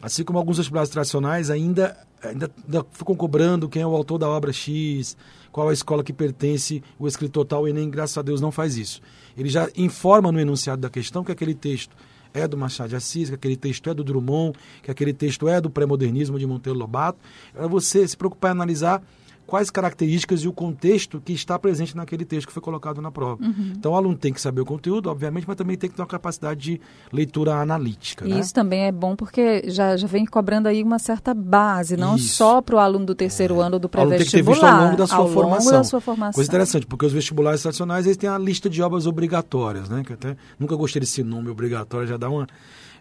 Assim 0.00 0.24
como 0.24 0.38
alguns 0.38 0.58
vestibulares 0.58 0.90
tradicionais 0.90 1.50
ainda, 1.50 1.96
ainda, 2.22 2.50
ainda, 2.64 2.86
ficam 2.92 3.14
cobrando 3.14 3.68
quem 3.68 3.82
é 3.82 3.86
o 3.86 3.94
autor 3.94 4.18
da 4.18 4.28
obra 4.28 4.52
X, 4.52 5.16
qual 5.50 5.68
a 5.68 5.72
escola 5.72 6.04
que 6.04 6.12
pertence 6.12 6.82
o 6.98 7.08
escritor 7.08 7.44
tal, 7.44 7.62
o 7.62 7.68
Enem, 7.68 7.90
graças 7.90 8.16
a 8.16 8.22
Deus, 8.22 8.40
não 8.40 8.52
faz 8.52 8.76
isso. 8.76 9.00
Ele 9.36 9.48
já 9.48 9.68
informa 9.76 10.30
no 10.30 10.38
enunciado 10.38 10.80
da 10.80 10.90
questão 10.90 11.24
que 11.24 11.32
aquele 11.32 11.54
texto 11.54 11.96
é 12.32 12.46
do 12.46 12.56
Machado 12.56 12.90
de 12.90 12.96
Assis, 12.96 13.28
que 13.28 13.34
aquele 13.34 13.56
texto 13.56 13.88
é 13.90 13.94
do 13.94 14.04
Drummond, 14.04 14.56
que 14.82 14.90
aquele 14.90 15.12
texto 15.12 15.48
é 15.48 15.60
do 15.60 15.70
pré-modernismo 15.70 16.38
de 16.38 16.46
Monteiro 16.46 16.78
Lobato. 16.78 17.18
Para 17.52 17.66
você 17.66 18.06
se 18.06 18.16
preocupar 18.16 18.50
em 18.50 18.52
analisar 18.52 19.02
quais 19.48 19.70
características 19.70 20.42
e 20.42 20.48
o 20.48 20.52
contexto 20.52 21.22
que 21.24 21.32
está 21.32 21.58
presente 21.58 21.96
naquele 21.96 22.22
texto 22.22 22.48
que 22.48 22.52
foi 22.52 22.60
colocado 22.60 23.00
na 23.00 23.10
prova. 23.10 23.42
Uhum. 23.42 23.72
Então, 23.74 23.92
o 23.92 23.94
aluno 23.96 24.14
tem 24.14 24.30
que 24.30 24.38
saber 24.42 24.60
o 24.60 24.64
conteúdo, 24.64 25.08
obviamente, 25.08 25.46
mas 25.48 25.56
também 25.56 25.74
tem 25.74 25.88
que 25.88 25.96
ter 25.96 26.02
uma 26.02 26.06
capacidade 26.06 26.60
de 26.60 26.80
leitura 27.10 27.54
analítica. 27.54 28.26
E 28.26 28.34
né? 28.34 28.40
isso 28.40 28.52
também 28.52 28.82
é 28.82 28.92
bom 28.92 29.16
porque 29.16 29.64
já, 29.70 29.96
já 29.96 30.06
vem 30.06 30.26
cobrando 30.26 30.68
aí 30.68 30.82
uma 30.82 30.98
certa 30.98 31.32
base, 31.32 31.96
não 31.96 32.16
isso. 32.16 32.34
só 32.34 32.60
para 32.60 32.76
o 32.76 32.78
aluno 32.78 33.06
do 33.06 33.14
terceiro 33.14 33.62
é. 33.62 33.64
ano 33.64 33.78
do 33.78 33.88
pré-vestibular. 33.88 34.74
ao 34.74 34.84
longo 34.84 34.96
da 34.98 35.06
sua 35.06 35.16
ao 35.16 35.28
formação. 35.28 35.64
Longo 35.64 35.78
da 35.78 35.84
sua 35.84 36.00
formação. 36.02 36.34
Coisa 36.34 36.50
interessante, 36.50 36.86
porque 36.86 37.06
os 37.06 37.12
vestibulares 37.12 37.62
tradicionais 37.62 38.04
eles 38.04 38.18
têm 38.18 38.28
a 38.28 38.36
lista 38.36 38.68
de 38.68 38.82
obras 38.82 39.06
obrigatórias, 39.06 39.88
né? 39.88 40.02
Que 40.04 40.12
até 40.12 40.36
nunca 40.58 40.76
gostei 40.76 41.00
desse 41.00 41.22
nome 41.22 41.48
obrigatório, 41.48 42.06
já 42.06 42.18
dá 42.18 42.28
uma. 42.28 42.46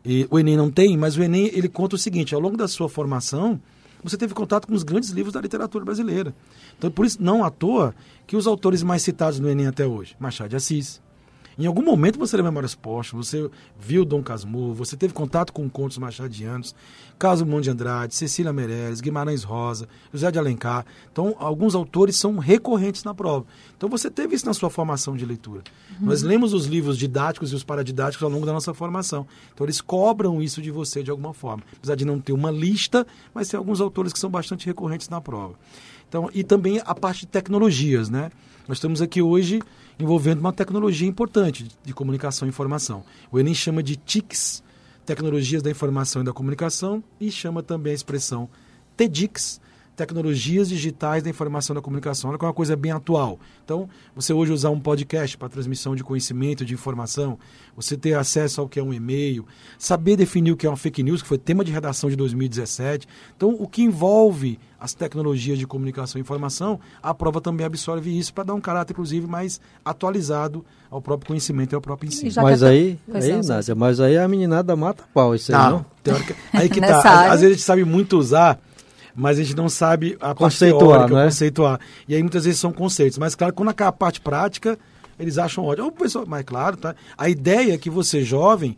E 0.06 0.26
o 0.32 0.40
Enem 0.40 0.56
não 0.56 0.72
tem, 0.72 0.96
mas 0.96 1.18
o 1.18 1.22
Enem 1.22 1.52
ele 1.54 1.68
conta 1.68 1.98
o 1.98 2.00
seguinte: 2.00 2.34
ao 2.34 2.40
longo 2.40 2.56
da 2.56 2.70
sua 2.70 2.88
formação, 2.88 3.60
você 4.04 4.18
teve 4.18 4.34
contato 4.34 4.68
com 4.68 4.74
os 4.74 4.84
grandes 4.84 5.10
livros 5.10 5.34
da 5.34 5.42
literatura 5.42 5.84
brasileira. 5.84 6.34
Então, 6.78 6.90
por 6.92 7.06
isso, 7.06 7.18
não 7.22 7.44
à 7.44 7.50
toa 7.50 7.94
que 8.26 8.36
os 8.36 8.48
autores 8.48 8.84
mais 8.84 9.02
citados 9.02 9.40
no 9.40 9.50
Enem 9.50 9.68
até 9.68 9.86
hoje, 9.86 10.16
Machado 10.20 10.50
de 10.50 10.56
Assis, 10.56 11.02
em 11.57 11.65
algum 11.65 11.81
momento 11.81 12.19
você 12.19 12.38
lê 12.38 12.44
Memórias 12.44 12.75
Póstumas, 12.75 13.27
você 13.27 13.50
viu 13.80 14.06
Dom 14.06 14.21
Casmurro, 14.21 14.74
você 14.75 14.95
teve 14.95 15.13
contato 15.13 15.51
com 15.51 15.68
contos 15.68 15.98
machadianos, 15.98 16.75
Caso 17.18 17.45
Mundo 17.45 17.63
de 17.63 17.71
Andrade, 17.71 18.13
Cecília 18.13 18.54
Meirelles, 18.54 19.01
Guimarães 19.01 19.44
Rosa, 19.44 19.89
José 20.13 20.30
de 20.31 20.38
Alencar. 20.38 20.86
Então, 21.12 21.36
alguns 21.39 21.74
autores 21.74 22.15
são 22.15 22.38
recorrentes 22.38 23.04
na 23.04 23.13
prova. 23.13 23.45
Então, 23.75 23.89
você 23.89 24.12
teve 24.12 24.36
isso 24.36 24.45
na 24.45 24.54
sua 24.54 24.69
formação 24.69 25.18
de 25.18 25.25
leitura. 25.25 25.63
Uhum. 26.00 26.07
Nós 26.07 26.21
lemos 26.21 26.54
os 26.54 26.68
livros 26.68 26.95
didáticos 26.95 27.51
e 27.51 27.56
os 27.56 27.63
paradidáticos 27.63 28.24
ao 28.24 28.30
longo 28.30 28.45
da 28.45 28.53
nossa 28.53 28.74
formação. 28.74 29.25
Então, 29.51 29.65
eles 29.65 29.81
cobram 29.81 30.42
isso 30.42 30.62
de 30.62 30.69
você 30.69 31.01
de 31.01 31.10
alguma 31.10 31.33
forma. 31.33 31.63
Apesar 31.77 31.95
de 31.95 32.06
não 32.06 32.19
ter 32.19 32.33
uma 32.33 32.51
lista, 32.51 33.06
mas 33.33 33.48
tem 33.50 33.57
alguns 33.57 33.81
autores 33.81 34.13
que 34.13 34.19
são 34.19 34.30
bastante 34.30 34.68
recorrentes 34.68 35.10
na 35.10 35.19
prova. 35.19 35.56
Então, 36.07 36.30
e 36.33 36.44
também 36.44 36.80
a 36.86 36.94
parte 36.94 37.21
de 37.21 37.27
tecnologias, 37.27 38.10
né? 38.10 38.31
Nós 38.68 38.77
estamos 38.77 39.01
aqui 39.01 39.21
hoje 39.21 39.62
envolvendo 40.00 40.40
uma 40.40 40.54
tecnologia 40.54 41.08
importante 41.08 41.68
de 41.84 41.94
comunicação 41.94 42.48
e 42.48 42.50
informação. 42.50 43.04
O 43.32 43.40
Enem 43.40 43.54
chama 43.54 43.82
de 43.82 43.96
TICs, 43.96 44.64
Tecnologias 45.06 45.64
da 45.64 45.72
Informação 45.72 46.22
e 46.22 46.26
da 46.26 46.34
Comunicação, 46.34 47.04
e 47.20 47.32
chama 47.32 47.64
também 47.64 47.92
a 47.92 47.96
expressão 47.96 48.50
TEDx, 48.96 49.60
tecnologias 49.98 50.70
digitais 50.70 51.24
da 51.24 51.30
informação 51.30 51.74
e 51.74 51.76
da 51.76 51.82
comunicação. 51.82 52.30
Olha 52.30 52.38
que 52.38 52.46
é 52.46 52.48
uma 52.48 52.54
coisa 52.54 52.76
bem 52.76 52.92
atual. 52.92 53.40
Então, 53.66 53.90
você 54.16 54.32
hoje 54.32 54.52
usar 54.52 54.70
um 54.70 54.80
podcast 54.80 55.36
para 55.36 55.50
transmissão 55.50 55.96
de 55.96 56.04
conhecimento, 56.04 56.64
de 56.64 56.76
informação, 56.76 57.38
você 57.76 57.98
ter 57.98 58.14
acesso 58.14 58.62
ao 58.62 58.70
que 58.70 58.80
é 58.80 58.84
um 58.84 58.94
e-mail, 58.94 59.44
saber 59.77 60.16
definir 60.16 60.51
o 60.51 60.56
que 60.56 60.68
é 60.68 60.70
uma 60.70 60.77
fake 60.77 61.01
news, 61.01 61.24
que 61.24 61.27
foi 61.27 61.39
tema 61.39 61.66
de 61.66 61.72
redação 61.72 62.12
de 62.12 62.16
2017. 62.16 63.08
Então, 63.36 63.56
o 63.60 63.68
que 63.68 63.82
envolve 63.82 64.60
as 64.80 64.94
tecnologias 64.94 65.58
de 65.58 65.66
comunicação 65.66 66.20
e 66.20 66.22
informação, 66.22 66.80
a 67.01 67.12
prova 67.12 67.42
também 67.42 67.66
absorve 67.66 68.16
isso 68.16 68.32
para 68.32 68.44
dar 68.44 68.54
um 68.54 68.62
caráter, 68.62 68.94
inclusive, 68.94 69.25
mais 69.25 69.60
atualizado 69.84 70.63
ao 70.92 71.01
próprio 71.01 71.30
conhecimento 71.30 71.74
e 71.74 71.75
ao 71.75 71.82
próprio 71.82 72.08
ensino. 72.08 72.32
Mas 72.38 72.62
aí, 72.62 73.00
aí 73.12 73.42
Nádia, 73.42 73.74
mas 73.74 74.00
aí 74.00 74.16
a 74.16 74.27
meninada 74.27 74.75
mata 74.75 75.06
pau, 75.12 75.34
isso 75.34 75.51
aí 75.51 75.58
não? 75.58 75.72
não? 75.72 75.86
Teórica, 76.04 76.36
aí 76.54 76.70
que 76.70 76.80
tá, 76.80 77.00
às, 77.00 77.06
às 77.06 77.42
vezes 77.42 77.46
a 77.46 77.50
gente 77.50 77.63
sabe 77.63 77.84
muito 77.84 78.16
usar 78.16 78.60
mas 79.17 79.39
a 79.39 79.43
gente 79.43 79.55
não 79.55 79.67
sabe 79.67 80.15
a 80.21 80.36
conceituar, 80.36 80.79
parte 80.79 80.93
teórica, 80.93 81.15
né? 81.15 81.24
conceituar. 81.25 81.79
E 82.07 82.13
aí 82.13 82.21
muitas 82.21 82.45
vezes 82.45 82.59
são 82.59 82.71
conceitos. 82.71 83.17
Mas 83.17 83.33
claro, 83.33 83.51
quando 83.51 83.69
acaba 83.69 83.89
a 83.89 83.91
parte 83.91 84.21
prática, 84.21 84.77
eles 85.19 85.39
acham 85.39 85.65
ótimo. 85.65 85.91
Pessoal, 85.91 86.24
mas 86.27 86.45
claro, 86.45 86.77
tá? 86.77 86.95
A 87.17 87.27
ideia 87.27 87.74
é 87.74 87.77
que 87.79 87.89
você, 87.89 88.21
jovem, 88.21 88.77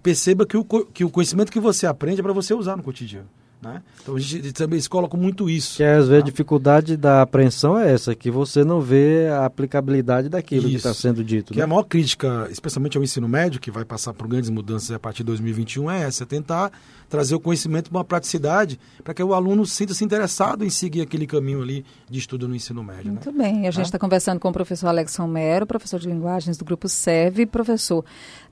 perceba 0.00 0.46
que 0.46 0.56
o, 0.56 0.64
que 0.64 1.04
o 1.04 1.10
conhecimento 1.10 1.50
que 1.50 1.58
você 1.58 1.88
aprende 1.88 2.20
é 2.20 2.22
para 2.22 2.32
você 2.32 2.54
usar 2.54 2.76
no 2.76 2.84
cotidiano. 2.84 3.26
Né? 3.62 3.82
Então 4.02 4.16
a 4.16 4.18
gente 4.18 4.52
também 4.54 4.80
coloca 4.88 5.16
muito 5.16 5.48
isso. 5.50 5.76
Que 5.76 5.84
às 5.84 6.08
vezes 6.08 6.22
tá? 6.22 6.28
a 6.28 6.30
dificuldade 6.30 6.96
da 6.96 7.20
apreensão 7.20 7.78
é 7.78 7.92
essa, 7.92 8.14
que 8.14 8.30
você 8.30 8.64
não 8.64 8.80
vê 8.80 9.28
a 9.28 9.44
aplicabilidade 9.44 10.30
daquilo 10.30 10.62
isso. 10.62 10.70
que 10.70 10.76
está 10.76 10.94
sendo 10.94 11.22
dito. 11.22 11.52
Que 11.52 11.58
né? 11.58 11.64
a 11.64 11.66
maior 11.66 11.82
crítica, 11.82 12.48
especialmente 12.50 12.96
ao 12.96 13.02
ensino 13.02 13.28
médio, 13.28 13.60
que 13.60 13.70
vai 13.70 13.84
passar 13.84 14.14
por 14.14 14.26
grandes 14.26 14.48
mudanças 14.48 14.90
a 14.90 14.98
partir 14.98 15.18
de 15.18 15.24
2021, 15.24 15.90
é 15.90 16.02
essa, 16.04 16.22
é 16.22 16.26
tentar 16.26 16.72
trazer 17.10 17.34
o 17.34 17.40
conhecimento 17.40 17.90
para 17.90 17.98
uma 17.98 18.04
praticidade, 18.04 18.80
para 19.04 19.12
que 19.12 19.22
o 19.22 19.34
aluno 19.34 19.66
sinta-se 19.66 20.02
interessado 20.04 20.64
em 20.64 20.70
seguir 20.70 21.02
aquele 21.02 21.26
caminho 21.26 21.60
ali 21.60 21.84
de 22.08 22.18
estudo 22.18 22.48
no 22.48 22.54
ensino 22.54 22.82
médio. 22.82 23.12
Muito 23.12 23.32
né? 23.32 23.44
bem, 23.44 23.66
a 23.66 23.70
gente 23.70 23.86
está 23.86 23.98
tá 23.98 24.00
conversando 24.00 24.38
com 24.38 24.48
o 24.48 24.52
professor 24.52 24.86
Alex 24.86 25.16
Romero, 25.16 25.66
professor 25.66 25.98
de 25.98 26.08
linguagens 26.08 26.56
do 26.56 26.64
Grupo 26.64 26.88
SEV. 26.88 27.46
Professor, 27.46 28.04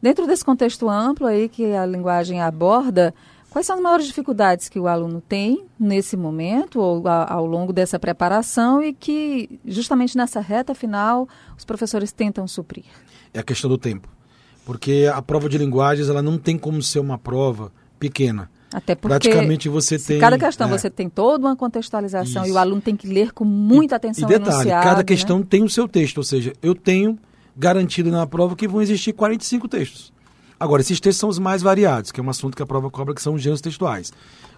dentro 0.03 0.27
desse 0.27 0.45
contexto 0.45 0.91
amplo 0.91 1.27
aí 1.27 1.49
que 1.49 1.73
a 1.73 1.87
linguagem 1.87 2.43
aborda, 2.43 3.15
Quais 3.59 3.67
são 3.67 3.75
as 3.75 3.83
maiores 3.83 4.07
dificuldades 4.07 4.69
que 4.69 4.79
o 4.79 4.87
aluno 4.87 5.21
tem 5.21 5.65
nesse 5.81 6.17
momento 6.17 6.79
ou 6.79 7.09
a, 7.09 7.33
ao 7.33 7.45
longo 7.45 7.73
dessa 7.73 7.99
preparação 7.99 8.81
e 8.81 8.93
que, 8.93 9.59
justamente 9.67 10.17
nessa 10.17 10.39
reta 10.39 10.77
final, 10.77 11.29
os 11.57 11.65
professores 11.65 12.13
tentam 12.13 12.47
suprir? 12.47 12.85
É 13.35 13.41
a 13.41 13.43
questão 13.43 13.69
do 13.69 13.77
tempo. 13.77 14.09
Porque 14.65 15.11
a 15.13 15.21
prova 15.21 15.49
de 15.49 15.59
linguagens 15.59 16.09
ela 16.09 16.23
não 16.23 16.39
tem 16.39 16.57
como 16.57 16.81
ser 16.81 17.01
uma 17.01 17.19
prova 17.19 17.73
pequena. 17.99 18.49
Até 18.73 18.95
porque 18.95 19.09
Praticamente 19.29 19.69
você 19.69 19.99
tem. 19.99 20.21
cada 20.21 20.39
questão 20.39 20.69
é, 20.69 20.79
você 20.79 20.89
tem 20.89 21.09
toda 21.09 21.45
uma 21.45 21.57
contextualização 21.57 22.45
e 22.45 22.51
Isso. 22.51 22.55
o 22.55 22.59
aluno 22.59 22.81
tem 22.81 22.95
que 22.95 23.09
ler 23.09 23.33
com 23.33 23.45
muita 23.45 23.97
e 23.97 23.97
atenção 23.97 24.29
detalhe, 24.29 24.51
ao 24.51 24.53
enunciado, 24.61 24.85
cada 24.85 24.99
né? 24.99 25.05
questão 25.05 25.43
tem 25.43 25.65
o 25.65 25.69
seu 25.69 25.89
texto, 25.89 26.19
ou 26.19 26.25
seja, 26.25 26.53
eu 26.63 26.77
tenho 26.77 27.19
garantido 27.57 28.09
na 28.09 28.25
prova 28.25 28.55
que 28.55 28.69
vão 28.69 28.81
existir 28.81 29.13
45 29.15 29.67
textos. 29.67 30.13
Agora, 30.61 30.83
esses 30.83 30.99
textos 30.99 31.21
são 31.21 31.29
os 31.29 31.39
mais 31.39 31.63
variados, 31.63 32.11
que 32.11 32.21
é 32.21 32.23
um 32.23 32.31
assunto 32.31 32.57
que 32.57 32.63
a 32.63 32.67
prova 32.67 32.91
cobra, 32.91 33.15
que 33.15 33.23
são 33.23 33.35
os 33.35 33.43
gêneros 33.43 33.61
textuais. 33.61 34.13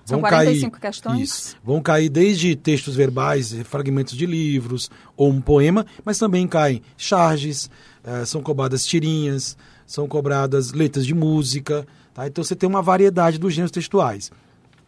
São 0.04 0.20
Vão 0.20 0.28
45 0.28 0.72
cair, 0.72 0.80
questões? 0.80 1.20
Isso. 1.20 1.56
Vão 1.62 1.82
cair 1.82 2.08
desde 2.08 2.56
textos 2.56 2.96
verbais, 2.96 3.52
fragmentos 3.64 4.16
de 4.16 4.24
livros 4.24 4.90
ou 5.16 5.30
um 5.30 5.40
poema, 5.40 5.84
mas 6.04 6.18
também 6.18 6.48
caem 6.48 6.82
charges, 6.96 7.70
eh, 8.02 8.24
são 8.24 8.42
cobradas 8.42 8.86
tirinhas, 8.86 9.56
são 9.86 10.08
cobradas 10.08 10.72
letras 10.72 11.04
de 11.04 11.14
música. 11.14 11.86
Tá? 12.14 12.26
Então 12.26 12.42
você 12.42 12.56
tem 12.56 12.68
uma 12.68 12.80
variedade 12.80 13.38
dos 13.38 13.52
gêneros 13.52 13.70
textuais. 13.70 14.32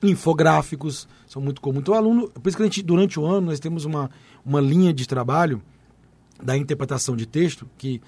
Infográficos 0.02 1.06
são 1.28 1.40
muito 1.40 1.60
comuns. 1.60 1.82
Então, 1.82 1.94
o 1.94 1.96
aluno, 1.96 2.28
por 2.28 2.48
isso 2.48 2.56
que 2.56 2.62
a 2.62 2.66
gente, 2.66 2.82
durante 2.82 3.20
o 3.20 3.24
ano, 3.24 3.48
nós 3.48 3.60
temos 3.60 3.84
uma, 3.84 4.10
uma 4.44 4.60
linha 4.60 4.92
de 4.92 5.06
trabalho 5.06 5.62
da 6.42 6.56
interpretação 6.56 7.14
de 7.14 7.26
texto, 7.26 7.68
que 7.78 8.00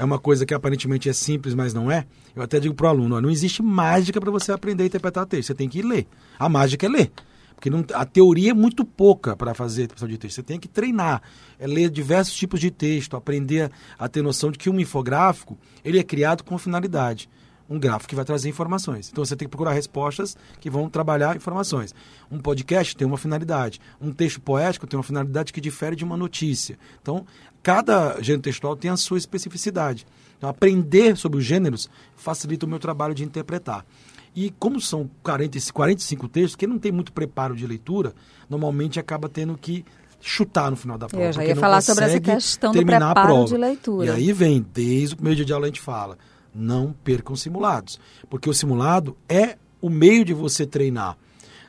é 0.00 0.04
uma 0.04 0.18
coisa 0.18 0.46
que 0.46 0.54
aparentemente 0.54 1.10
é 1.10 1.12
simples, 1.12 1.54
mas 1.54 1.74
não 1.74 1.90
é. 1.92 2.06
Eu 2.34 2.42
até 2.42 2.58
digo 2.58 2.74
para 2.74 2.86
o 2.86 2.88
aluno: 2.88 3.16
ó, 3.16 3.20
não 3.20 3.30
existe 3.30 3.62
mágica 3.62 4.18
para 4.18 4.30
você 4.30 4.50
aprender 4.50 4.84
a 4.84 4.86
interpretar 4.86 5.26
texto. 5.26 5.48
Você 5.48 5.54
tem 5.54 5.68
que 5.68 5.82
ler. 5.82 6.06
A 6.38 6.48
mágica 6.48 6.86
é 6.86 6.88
ler. 6.88 7.12
Porque 7.54 7.68
não, 7.68 7.84
a 7.92 8.06
teoria 8.06 8.52
é 8.52 8.54
muito 8.54 8.82
pouca 8.82 9.36
para 9.36 9.52
fazer 9.52 9.82
interpretação 9.82 10.08
de 10.08 10.16
texto. 10.16 10.36
Você 10.36 10.42
tem 10.42 10.58
que 10.58 10.68
treinar, 10.68 11.20
é 11.58 11.66
ler 11.66 11.90
diversos 11.90 12.34
tipos 12.34 12.58
de 12.58 12.70
texto, 12.70 13.14
aprender 13.14 13.70
a, 13.98 14.06
a 14.06 14.08
ter 14.08 14.22
noção 14.22 14.50
de 14.50 14.58
que 14.58 14.70
um 14.70 14.80
infográfico 14.80 15.58
ele 15.84 15.98
é 15.98 16.02
criado 16.02 16.44
com 16.44 16.56
finalidade. 16.56 17.28
Um 17.70 17.78
gráfico 17.78 18.08
que 18.08 18.16
vai 18.16 18.24
trazer 18.24 18.48
informações. 18.48 19.08
Então 19.10 19.24
você 19.24 19.36
tem 19.36 19.46
que 19.46 19.50
procurar 19.50 19.72
respostas 19.72 20.36
que 20.60 20.68
vão 20.68 20.90
trabalhar 20.90 21.36
informações. 21.36 21.94
Um 22.30 22.38
podcast 22.38 22.96
tem 22.96 23.06
uma 23.06 23.16
finalidade. 23.16 23.80
Um 24.00 24.12
texto 24.12 24.40
poético 24.40 24.86
tem 24.88 24.98
uma 24.98 25.04
finalidade 25.04 25.52
que 25.52 25.60
difere 25.60 25.94
de 25.94 26.04
uma 26.04 26.16
notícia. 26.16 26.76
Então, 27.00 27.24
cada 27.62 28.20
gênero 28.20 28.42
textual 28.42 28.74
tem 28.74 28.90
a 28.90 28.96
sua 28.96 29.18
especificidade. 29.18 30.04
Então, 30.36 30.50
aprender 30.50 31.16
sobre 31.16 31.38
os 31.38 31.44
gêneros 31.44 31.88
facilita 32.16 32.66
o 32.66 32.68
meu 32.68 32.80
trabalho 32.80 33.14
de 33.14 33.22
interpretar. 33.22 33.86
E 34.34 34.50
como 34.58 34.80
são 34.80 35.10
40, 35.22 35.58
45 35.72 36.28
textos, 36.28 36.56
quem 36.56 36.68
não 36.68 36.78
tem 36.78 36.92
muito 36.92 37.12
preparo 37.12 37.54
de 37.54 37.66
leitura, 37.66 38.14
normalmente 38.48 38.98
acaba 38.98 39.28
tendo 39.28 39.56
que 39.56 39.84
chutar 40.20 40.70
no 40.70 40.76
final 40.76 40.98
da 40.98 41.08
prova. 41.08 41.24
Eu 41.24 41.32
já 41.32 41.44
ia 41.44 41.56
falar 41.56 41.80
sobre 41.80 42.04
essa 42.04 42.20
questão 42.20 42.72
do 42.72 42.84
preparo 42.84 43.44
de 43.46 43.56
leitura. 43.56 44.06
E 44.06 44.10
aí 44.10 44.32
vem, 44.32 44.64
desde 44.72 45.14
o 45.14 45.16
primeiro 45.16 45.36
dia 45.36 45.44
de 45.44 45.52
aula 45.52 45.66
a 45.66 45.68
gente 45.68 45.80
fala, 45.80 46.16
não 46.54 46.94
percam 47.04 47.36
simulados. 47.36 47.98
Porque 48.28 48.48
o 48.48 48.54
simulado 48.54 49.16
é 49.28 49.56
o 49.80 49.88
meio 49.88 50.24
de 50.24 50.34
você 50.34 50.66
treinar. 50.66 51.16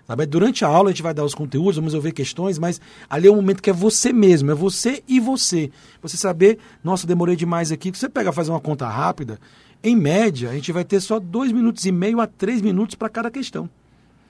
Sabe? 0.08 0.26
Durante 0.26 0.66
a 0.66 0.68
aula 0.68 0.90
a 0.90 0.92
gente 0.92 1.04
vai 1.04 1.14
dar 1.14 1.24
os 1.24 1.34
conteúdos, 1.34 1.76
vamos 1.76 1.94
resolver 1.94 2.12
questões, 2.12 2.60
mas 2.60 2.82
ali 3.10 3.28
é 3.28 3.32
um 3.32 3.36
momento 3.36 3.62
que 3.62 3.70
é 3.70 3.74
você 3.74 4.12
mesmo, 4.12 4.52
é 4.52 4.56
você 4.56 5.04
e 5.08 5.20
você. 5.20 5.72
Você 6.02 6.18
saber, 6.18 6.60
nossa, 6.84 7.08
demorei 7.08 7.36
demais 7.36 7.72
aqui. 7.72 7.92
Você 7.92 8.10
pega 8.10 8.32
fazer 8.32 8.52
uma 8.52 8.60
conta 8.60 8.88
rápida, 8.88 9.40
em 9.84 9.96
média, 9.96 10.50
a 10.50 10.54
gente 10.54 10.72
vai 10.72 10.84
ter 10.84 11.00
só 11.00 11.20
dois 11.20 11.52
minutos 11.52 11.86
e 11.86 11.92
meio 11.92 12.20
a 12.20 12.28
três 12.28 12.62
minutos 12.62 12.96
para 12.96 13.10
cada 13.10 13.32
questão. 13.32 13.70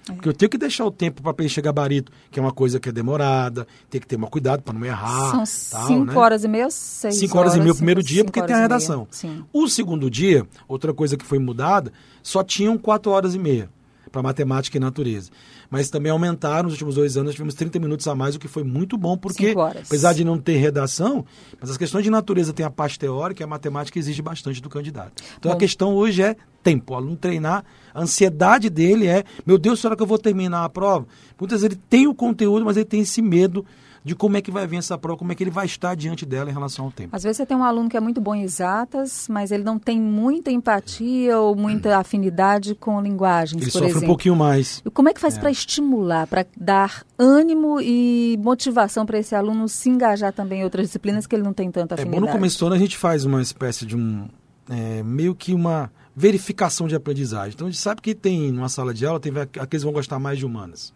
Porque 0.05 0.29
eu 0.29 0.33
tenho 0.33 0.49
que 0.49 0.57
deixar 0.57 0.85
o 0.85 0.91
tempo 0.91 1.21
para 1.21 1.33
preencher 1.33 1.61
gabarito, 1.61 2.11
que 2.29 2.39
é 2.39 2.41
uma 2.41 2.51
coisa 2.51 2.79
que 2.79 2.89
é 2.89 2.91
demorada, 2.91 3.67
tem 3.89 4.01
que 4.01 4.07
ter 4.07 4.17
mais 4.17 4.31
cuidado 4.31 4.63
para 4.63 4.73
não 4.73 4.85
errar. 4.85 5.45
São 5.45 5.79
tal, 5.79 5.87
cinco 5.87 6.05
né? 6.05 6.17
horas 6.17 6.43
e 6.43 6.47
meia, 6.47 6.69
seis 6.69 7.15
Cinco 7.15 7.37
horas 7.37 7.55
e 7.55 7.59
meia 7.59 7.71
o 7.71 7.75
primeiro 7.75 8.01
dia, 8.03 8.23
porque 8.23 8.41
tem 8.41 8.55
a 8.55 8.59
horas 8.59 8.87
redação. 8.87 9.07
O 9.53 9.67
segundo 9.67 10.09
dia, 10.09 10.47
outra 10.67 10.93
coisa 10.93 11.15
que 11.15 11.25
foi 11.25 11.39
mudada, 11.39 11.93
só 12.23 12.43
tinham 12.43 12.77
quatro 12.77 13.11
horas 13.11 13.35
e 13.35 13.39
meia 13.39 13.69
para 14.11 14.21
matemática 14.21 14.77
e 14.77 14.79
natureza. 14.79 15.31
Mas 15.69 15.89
também 15.89 16.11
aumentaram, 16.11 16.63
nos 16.63 16.73
últimos 16.73 16.95
dois 16.95 17.15
anos, 17.17 17.31
tivemos 17.31 17.53
30 17.53 17.79
minutos 17.79 18.07
a 18.07 18.13
mais, 18.13 18.35
o 18.35 18.39
que 18.39 18.47
foi 18.47 18.63
muito 18.63 18.97
bom, 18.97 19.17
porque, 19.17 19.53
apesar 19.57 20.13
de 20.13 20.23
não 20.23 20.37
ter 20.37 20.57
redação, 20.57 21.25
mas 21.59 21.69
as 21.69 21.77
questões 21.77 22.03
de 22.03 22.09
natureza 22.09 22.51
tem 22.51 22.65
a 22.65 22.69
parte 22.69 22.99
teórica 22.99 23.41
e 23.41 23.45
a 23.45 23.47
matemática 23.47 23.97
exige 23.97 24.21
bastante 24.21 24.61
do 24.61 24.69
candidato. 24.69 25.23
Então 25.39 25.51
Bom. 25.51 25.57
a 25.57 25.59
questão 25.59 25.95
hoje 25.95 26.21
é 26.21 26.35
tempo. 26.61 26.93
O 26.93 26.95
aluno 26.95 27.15
treinar, 27.15 27.63
a 27.93 28.01
ansiedade 28.01 28.69
dele 28.69 29.07
é, 29.07 29.23
meu 29.45 29.57
Deus, 29.57 29.79
será 29.79 29.95
que 29.95 30.03
eu 30.03 30.07
vou 30.07 30.17
terminar 30.17 30.63
a 30.63 30.69
prova? 30.69 31.07
Muitas 31.39 31.61
vezes 31.61 31.75
ele 31.75 31.83
tem 31.89 32.07
o 32.07 32.13
conteúdo, 32.13 32.65
mas 32.65 32.77
ele 32.77 32.85
tem 32.85 33.01
esse 33.01 33.21
medo 33.21 33.65
de 34.03 34.15
como 34.15 34.35
é 34.35 34.41
que 34.41 34.49
vai 34.49 34.65
vir 34.65 34.77
essa 34.77 34.97
prova, 34.97 35.17
como 35.19 35.31
é 35.31 35.35
que 35.35 35.43
ele 35.43 35.51
vai 35.51 35.65
estar 35.65 35.95
diante 35.95 36.25
dela 36.25 36.49
em 36.49 36.53
relação 36.53 36.85
ao 36.85 36.91
tempo. 36.91 37.15
Às 37.15 37.21
vezes 37.23 37.37
você 37.37 37.45
tem 37.45 37.55
um 37.55 37.63
aluno 37.63 37.87
que 37.87 37.95
é 37.95 37.99
muito 37.99 38.19
bom 38.19 38.33
em 38.33 38.41
exatas, 38.41 39.27
mas 39.29 39.51
ele 39.51 39.63
não 39.63 39.77
tem 39.77 40.01
muita 40.01 40.49
empatia 40.49 41.37
ou 41.39 41.55
muita 41.55 41.97
afinidade 41.97 42.73
com 42.73 42.99
linguagens, 42.99 43.61
Ele 43.61 43.71
por 43.71 43.77
sofre 43.77 43.89
exemplo. 43.89 44.05
um 44.05 44.07
pouquinho 44.07 44.35
mais. 44.35 44.81
E 44.83 44.89
como 44.89 45.07
é 45.09 45.13
que 45.13 45.21
faz 45.21 45.37
para 45.37 45.51
estimular, 45.51 46.25
para 46.25 46.45
dar 46.57 47.03
ânimo 47.17 47.79
e 47.79 48.37
motivação 48.41 49.05
para 49.05 49.19
esse 49.19 49.35
aluno 49.35 49.67
se 49.69 49.89
engajar 49.89 50.33
também 50.33 50.61
em 50.61 50.63
outras 50.63 50.87
disciplinas 50.87 51.27
que 51.27 51.35
ele 51.35 51.43
não 51.43 51.53
tem 51.53 51.69
tanta 51.69 51.93
É 51.93 51.99
afinidade? 51.99 52.21
bom 52.21 52.25
no 52.27 52.31
começo 52.31 52.57
do 52.59 52.65
ano 52.65 52.75
a 52.75 52.79
gente 52.79 52.97
faz 52.97 53.23
uma 53.23 53.41
espécie 53.41 53.85
de 53.85 53.95
um 53.95 54.27
é, 54.69 55.03
meio 55.03 55.35
que 55.35 55.53
uma 55.53 55.91
verificação 56.15 56.87
de 56.87 56.95
aprendizagem. 56.95 57.53
Então 57.53 57.67
a 57.67 57.69
gente 57.69 57.79
sabe 57.79 58.01
que 58.01 58.13
tem 58.15 58.51
numa 58.51 58.69
sala 58.69 58.93
de 58.93 59.05
aula 59.05 59.19
tem 59.19 59.31
aqueles 59.37 59.67
que 59.69 59.77
vão 59.79 59.93
gostar 59.93 60.17
mais 60.19 60.37
de 60.39 60.45
humanas. 60.45 60.93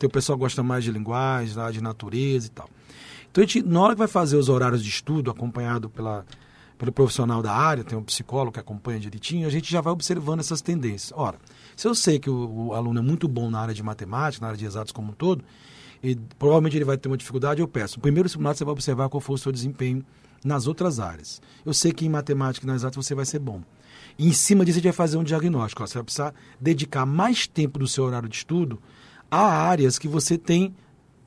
Tem 0.00 0.08
o 0.08 0.10
pessoal 0.10 0.38
que 0.38 0.40
gosta 0.40 0.62
mais 0.62 0.82
de 0.82 0.90
linguagem, 0.90 1.54
lá, 1.54 1.70
de 1.70 1.82
natureza 1.82 2.46
e 2.46 2.50
tal. 2.50 2.70
Então 3.30 3.44
a 3.44 3.46
gente 3.46 3.62
na 3.62 3.80
hora 3.82 3.92
que 3.92 3.98
vai 3.98 4.08
fazer 4.08 4.38
os 4.38 4.48
horários 4.48 4.82
de 4.82 4.88
estudo 4.88 5.30
acompanhado 5.30 5.90
pela 5.90 6.24
pelo 6.78 6.90
profissional 6.90 7.42
da 7.42 7.52
área, 7.52 7.84
tem 7.84 7.98
um 7.98 8.02
psicólogo 8.02 8.52
que 8.52 8.58
acompanha 8.58 8.98
direitinho, 8.98 9.46
a 9.46 9.50
gente 9.50 9.70
já 9.70 9.82
vai 9.82 9.92
observando 9.92 10.40
essas 10.40 10.62
tendências. 10.62 11.12
Ora, 11.14 11.36
se 11.76 11.86
eu 11.86 11.94
sei 11.94 12.18
que 12.18 12.30
o, 12.30 12.68
o 12.68 12.74
aluno 12.74 13.00
é 13.00 13.02
muito 13.02 13.28
bom 13.28 13.50
na 13.50 13.60
área 13.60 13.74
de 13.74 13.82
matemática, 13.82 14.40
na 14.40 14.48
área 14.48 14.58
de 14.58 14.64
exatos 14.64 14.90
como 14.90 15.10
um 15.10 15.14
todo, 15.14 15.44
e 16.02 16.16
provavelmente 16.38 16.78
ele 16.78 16.86
vai 16.86 16.96
ter 16.96 17.08
uma 17.08 17.18
dificuldade, 17.18 17.60
eu 17.60 17.68
peço. 17.68 17.98
No 17.98 18.02
primeiro 18.02 18.30
simulado 18.30 18.56
você 18.56 18.64
vai 18.64 18.72
observar 18.72 19.10
qual 19.10 19.20
foi 19.20 19.34
o 19.34 19.38
seu 19.38 19.52
desempenho 19.52 20.02
nas 20.42 20.66
outras 20.66 20.98
áreas. 20.98 21.42
Eu 21.66 21.74
sei 21.74 21.92
que 21.92 22.06
em 22.06 22.08
matemática 22.08 22.64
e 22.64 22.66
nas 22.66 22.76
exatas 22.76 23.04
você 23.04 23.14
vai 23.14 23.26
ser 23.26 23.40
bom. 23.40 23.60
E 24.18 24.26
em 24.26 24.32
cima 24.32 24.64
disso 24.64 24.76
a 24.76 24.80
gente 24.80 24.84
vai 24.84 24.94
fazer 24.94 25.18
um 25.18 25.24
diagnóstico. 25.24 25.82
Ó, 25.82 25.86
você 25.86 25.98
vai 25.98 26.04
precisar 26.04 26.34
dedicar 26.58 27.04
mais 27.04 27.46
tempo 27.46 27.78
do 27.78 27.86
seu 27.86 28.04
horário 28.04 28.26
de 28.30 28.36
estudo 28.36 28.80
a 29.30 29.46
áreas 29.46 29.98
que 29.98 30.08
você 30.08 30.36
tem 30.36 30.74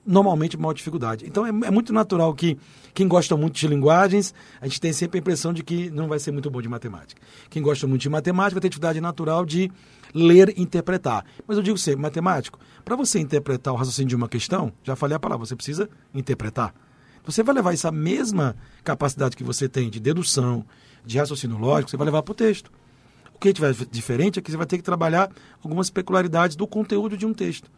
normalmente 0.05 0.57
maior 0.57 0.73
dificuldade. 0.73 1.25
Então 1.25 1.45
é, 1.45 1.49
é 1.49 1.71
muito 1.71 1.93
natural 1.93 2.33
que 2.33 2.57
quem 2.93 3.07
gosta 3.07 3.35
muito 3.37 3.55
de 3.55 3.67
linguagens, 3.67 4.33
a 4.61 4.67
gente 4.67 4.79
tem 4.79 4.93
sempre 4.93 5.17
a 5.17 5.21
impressão 5.21 5.53
de 5.53 5.63
que 5.63 5.89
não 5.89 6.07
vai 6.07 6.19
ser 6.19 6.31
muito 6.31 6.49
bom 6.51 6.61
de 6.61 6.69
matemática. 6.69 7.21
Quem 7.49 7.61
gosta 7.61 7.87
muito 7.87 8.01
de 8.01 8.09
matemática 8.09 8.55
vai 8.55 8.61
ter 8.61 8.69
dificuldade 8.69 8.99
natural 9.01 9.45
de 9.45 9.71
ler 10.13 10.53
e 10.55 10.61
interpretar. 10.61 11.25
Mas 11.47 11.57
eu 11.57 11.63
digo 11.63 11.77
sempre, 11.77 12.01
matemático, 12.01 12.59
para 12.83 12.95
você 12.95 13.19
interpretar 13.19 13.73
o 13.73 13.77
raciocínio 13.77 14.09
de 14.09 14.15
uma 14.15 14.27
questão, 14.27 14.71
já 14.83 14.95
falei 14.95 15.15
a 15.15 15.19
palavra, 15.19 15.45
você 15.45 15.55
precisa 15.55 15.89
interpretar. 16.13 16.73
Você 17.25 17.41
vai 17.41 17.55
levar 17.55 17.73
essa 17.73 17.91
mesma 17.91 18.55
capacidade 18.83 19.37
que 19.37 19.43
você 19.43 19.69
tem 19.69 19.89
de 19.89 19.99
dedução, 19.99 20.65
de 21.05 21.17
raciocínio 21.17 21.57
lógico, 21.57 21.89
você 21.89 21.97
vai 21.97 22.05
levar 22.05 22.21
para 22.21 22.31
o 22.31 22.35
texto. 22.35 22.69
O 23.33 23.39
que 23.39 23.53
tiver 23.53 23.73
diferente 23.89 24.39
é 24.39 24.41
que 24.41 24.51
você 24.51 24.57
vai 24.57 24.65
ter 24.65 24.77
que 24.77 24.83
trabalhar 24.83 25.31
algumas 25.63 25.89
peculiaridades 25.89 26.55
do 26.55 26.67
conteúdo 26.67 27.17
de 27.17 27.25
um 27.25 27.33
texto. 27.33 27.71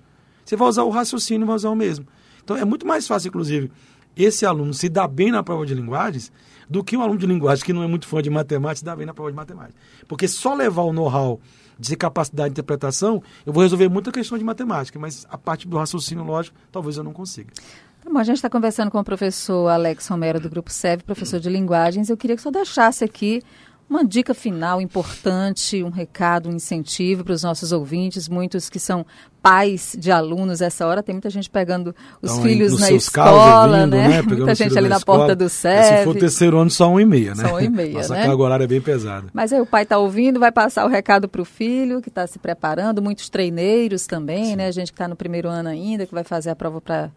Você 0.46 0.56
vai 0.56 0.68
usar 0.68 0.84
o 0.84 0.90
raciocínio, 0.90 1.48
vai 1.48 1.56
usar 1.56 1.70
o 1.70 1.76
mesmo. 1.76 2.06
Então 2.44 2.56
é 2.56 2.64
muito 2.64 2.86
mais 2.86 3.08
fácil, 3.08 3.30
inclusive, 3.30 3.72
esse 4.16 4.46
aluno 4.46 4.74
se 4.74 4.88
dar 4.88 5.08
bem 5.08 5.32
na 5.32 5.44
prova 5.44 5.66
de 5.66 5.74
linguagens 5.74 6.32
do 6.70 6.84
que 6.84 6.96
um 6.96 7.02
aluno 7.02 7.20
de 7.20 7.26
linguagem 7.26 7.66
que 7.66 7.74
não 7.74 7.84
é 7.84 7.88
muito 7.88 8.08
fã 8.08 8.22
de 8.22 8.30
matemática 8.30 8.80
se 8.80 8.86
dar 8.86 8.96
bem 8.96 9.06
na 9.06 9.14
prova 9.14 9.32
de 9.32 9.36
matemática. 9.36 9.76
Porque 10.08 10.28
só 10.28 10.54
levar 10.54 10.84
o 10.84 10.94
know-how 10.94 11.40
de 11.78 11.96
capacidade 11.96 12.50
de 12.50 12.54
interpretação, 12.54 13.22
eu 13.46 13.52
vou 13.52 13.64
resolver 13.64 13.90
muita 13.90 14.12
questão 14.12 14.38
de 14.38 14.44
matemática, 14.44 14.98
mas 14.98 15.26
a 15.30 15.38
parte 15.38 15.68
do 15.68 15.78
raciocínio 15.78 16.24
lógico, 16.24 16.56
talvez 16.72 16.98
eu 16.98 17.04
não 17.04 17.12
consiga. 17.12 17.52
Tá 18.02 18.10
bom, 18.10 18.20
a 18.20 18.24
gente 18.24 18.38
está 18.38 18.50
conversando 18.50 18.92
com 18.92 19.00
o 19.00 19.04
professor 19.04 19.68
Alex 19.68 20.08
Romero, 20.08 20.40
do 20.40 20.50
Grupo 20.50 20.72
SEV, 20.72 21.04
professor 21.04 21.40
de 21.40 21.50
linguagens. 21.50 22.10
Eu 22.10 22.16
queria 22.16 22.36
que 22.36 22.40
o 22.40 22.44
senhor 22.44 22.54
deixasse 22.54 23.04
aqui 23.04 23.42
uma 23.90 24.04
dica 24.04 24.34
final 24.34 24.82
importante, 24.82 25.84
um 25.84 25.90
recado, 25.90 26.50
um 26.50 26.54
incentivo 26.54 27.24
para 27.24 27.34
os 27.34 27.44
nossos 27.44 27.72
ouvintes, 27.72 28.28
muitos 28.28 28.70
que 28.70 28.80
são 28.80 29.06
pais 29.42 29.96
de 30.00 30.12
alunos 30.12 30.60
essa 30.60 30.88
hora, 30.88 31.04
tem 31.04 31.14
muita 31.14 31.30
gente 31.30 31.48
pegando 31.52 31.96
os 32.20 32.32
Então, 32.32 32.44
filhos 32.44 32.80
na 32.80 32.90
escola, 32.90 33.84
vindo, 33.84 33.96
né? 33.96 34.08
né? 34.08 34.22
Muita 34.26 34.56
gente 34.56 34.76
ali 34.76 34.90
na 34.90 35.00
porta 35.00 35.36
do 35.36 35.48
SEV. 35.48 36.00
Se 36.00 36.04
for 36.04 36.16
terceiro 36.16 36.58
ano, 36.58 36.70
só 36.72 36.90
um 36.90 37.00
e 37.00 37.06
meia, 37.06 37.36
né? 37.36 37.48
Só 37.48 37.56
um 37.56 37.60
e 37.60 37.70
meia, 37.70 37.94
Nossa 37.94 38.16
né? 38.16 38.26
carga 38.26 38.42
horária 38.42 38.64
é 38.64 38.68
bem 38.68 38.82
pesada. 38.82 39.28
Mas 39.32 39.54
aí 39.54 39.62
o 39.62 39.66
pai 39.68 39.84
está 39.84 40.00
ouvindo, 40.00 40.40
vai 40.40 40.52
passar 40.52 40.84
o 40.84 40.90
recado 40.90 41.30
para 41.30 41.42
o 41.42 41.46
filho 41.46 42.02
que 42.02 42.10
está 42.10 42.26
se 42.26 42.40
preparando, 42.40 43.04
muitos 43.04 43.30
treineiros 43.30 44.08
também, 44.08 44.56
né? 44.56 44.66
A 44.66 44.72
gente 44.72 44.92
que 44.92 44.96
está 44.96 45.08
no 45.08 45.16
primeiro 45.16 45.48
ano 45.48 45.70
ainda, 45.70 46.08
que 46.08 46.14
vai 46.14 46.24
fazer 46.24 46.50
a 46.50 46.56
prova 46.56 46.82
para 46.82 47.12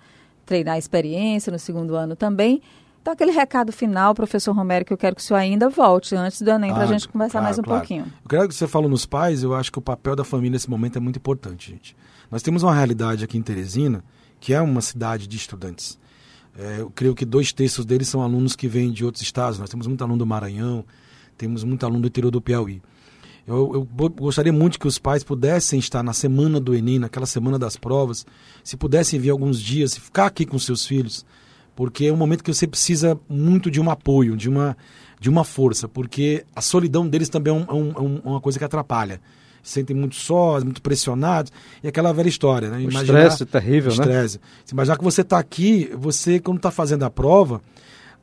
treinar 0.44 0.74
a 0.74 0.78
experiência 0.78 1.50
no 1.50 1.58
segundo 1.58 1.94
ano 1.96 2.14
também. 2.14 2.60
Então, 3.08 3.14
aquele 3.14 3.32
recado 3.32 3.72
final, 3.72 4.14
professor 4.14 4.52
Romero, 4.52 4.84
que 4.84 4.92
eu 4.92 4.96
quero 4.98 5.16
que 5.16 5.22
o 5.22 5.24
senhor 5.24 5.38
ainda 5.38 5.70
volte 5.70 6.14
antes 6.14 6.42
do 6.42 6.50
Enem, 6.50 6.70
para 6.70 6.82
a 6.82 6.84
Ah, 6.84 6.86
gente 6.88 7.08
conversar 7.08 7.38
claro, 7.38 7.44
mais 7.46 7.58
um 7.58 7.62
claro. 7.62 7.80
pouquinho. 7.80 8.04
Eu 8.04 8.28
quero 8.28 8.46
que 8.46 8.54
você 8.54 8.68
falou 8.68 8.86
nos 8.86 9.06
pais, 9.06 9.42
eu 9.42 9.54
acho 9.54 9.72
que 9.72 9.78
o 9.78 9.80
papel 9.80 10.14
da 10.14 10.24
família 10.24 10.50
nesse 10.50 10.68
momento 10.68 10.96
é 10.96 11.00
muito 11.00 11.16
importante, 11.16 11.70
gente. 11.70 11.96
Nós 12.30 12.42
temos 12.42 12.62
uma 12.62 12.74
realidade 12.74 13.24
aqui 13.24 13.38
em 13.38 13.40
Teresina, 13.40 14.04
que 14.38 14.52
é 14.52 14.60
uma 14.60 14.82
cidade 14.82 15.26
de 15.26 15.38
estudantes. 15.38 15.98
É, 16.58 16.80
eu 16.80 16.90
creio 16.90 17.14
que 17.14 17.24
dois 17.24 17.50
terços 17.50 17.86
deles 17.86 18.08
são 18.08 18.20
alunos 18.20 18.54
que 18.54 18.68
vêm 18.68 18.92
de 18.92 19.06
outros 19.06 19.22
estados. 19.22 19.58
Nós 19.58 19.70
temos 19.70 19.86
muito 19.86 20.04
aluno 20.04 20.18
do 20.18 20.26
Maranhão, 20.26 20.84
temos 21.38 21.64
muito 21.64 21.86
aluno 21.86 22.02
do 22.02 22.08
interior 22.08 22.30
do 22.30 22.42
Piauí. 22.42 22.82
Eu, 23.46 23.72
eu 23.72 24.10
gostaria 24.10 24.52
muito 24.52 24.78
que 24.78 24.86
os 24.86 24.98
pais 24.98 25.24
pudessem 25.24 25.78
estar 25.78 26.02
na 26.02 26.12
semana 26.12 26.60
do 26.60 26.74
Enem, 26.74 26.98
naquela 26.98 27.24
semana 27.24 27.58
das 27.58 27.74
provas, 27.74 28.26
se 28.62 28.76
pudessem 28.76 29.18
vir 29.18 29.30
alguns 29.30 29.58
dias, 29.58 29.96
ficar 29.96 30.26
aqui 30.26 30.44
com 30.44 30.58
seus 30.58 30.84
filhos, 30.84 31.24
porque 31.78 32.06
é 32.06 32.12
um 32.12 32.16
momento 32.16 32.42
que 32.42 32.52
você 32.52 32.66
precisa 32.66 33.16
muito 33.28 33.70
de 33.70 33.80
um 33.80 33.88
apoio, 33.88 34.36
de 34.36 34.48
uma, 34.48 34.76
de 35.20 35.30
uma 35.30 35.44
força, 35.44 35.86
porque 35.86 36.44
a 36.56 36.60
solidão 36.60 37.06
deles 37.06 37.28
também 37.28 37.52
é, 37.52 37.56
um- 37.56 37.66
é 37.68 37.72
um- 37.72 37.92
é 37.92 38.00
um- 38.00 38.20
uma 38.32 38.40
coisa 38.40 38.58
que 38.58 38.64
atrapalha. 38.64 39.20
Se 39.62 39.74
sentem 39.74 39.94
muito 39.94 40.16
sós, 40.16 40.64
muito 40.64 40.82
pressionados, 40.82 41.52
e 41.80 41.86
aquela 41.86 42.12
velha 42.12 42.28
história, 42.28 42.68
né? 42.68 42.78
O 42.78 42.88
estresse 43.28 43.46
terrível, 43.46 43.90
né? 43.92 43.96
estresse. 43.96 44.40
Se 44.64 44.74
imaginar 44.74 44.96
que 44.98 45.04
você 45.04 45.20
está 45.20 45.38
aqui, 45.38 45.88
você, 45.96 46.40
quando 46.40 46.56
está 46.56 46.72
fazendo 46.72 47.04
a 47.04 47.10
prova, 47.10 47.60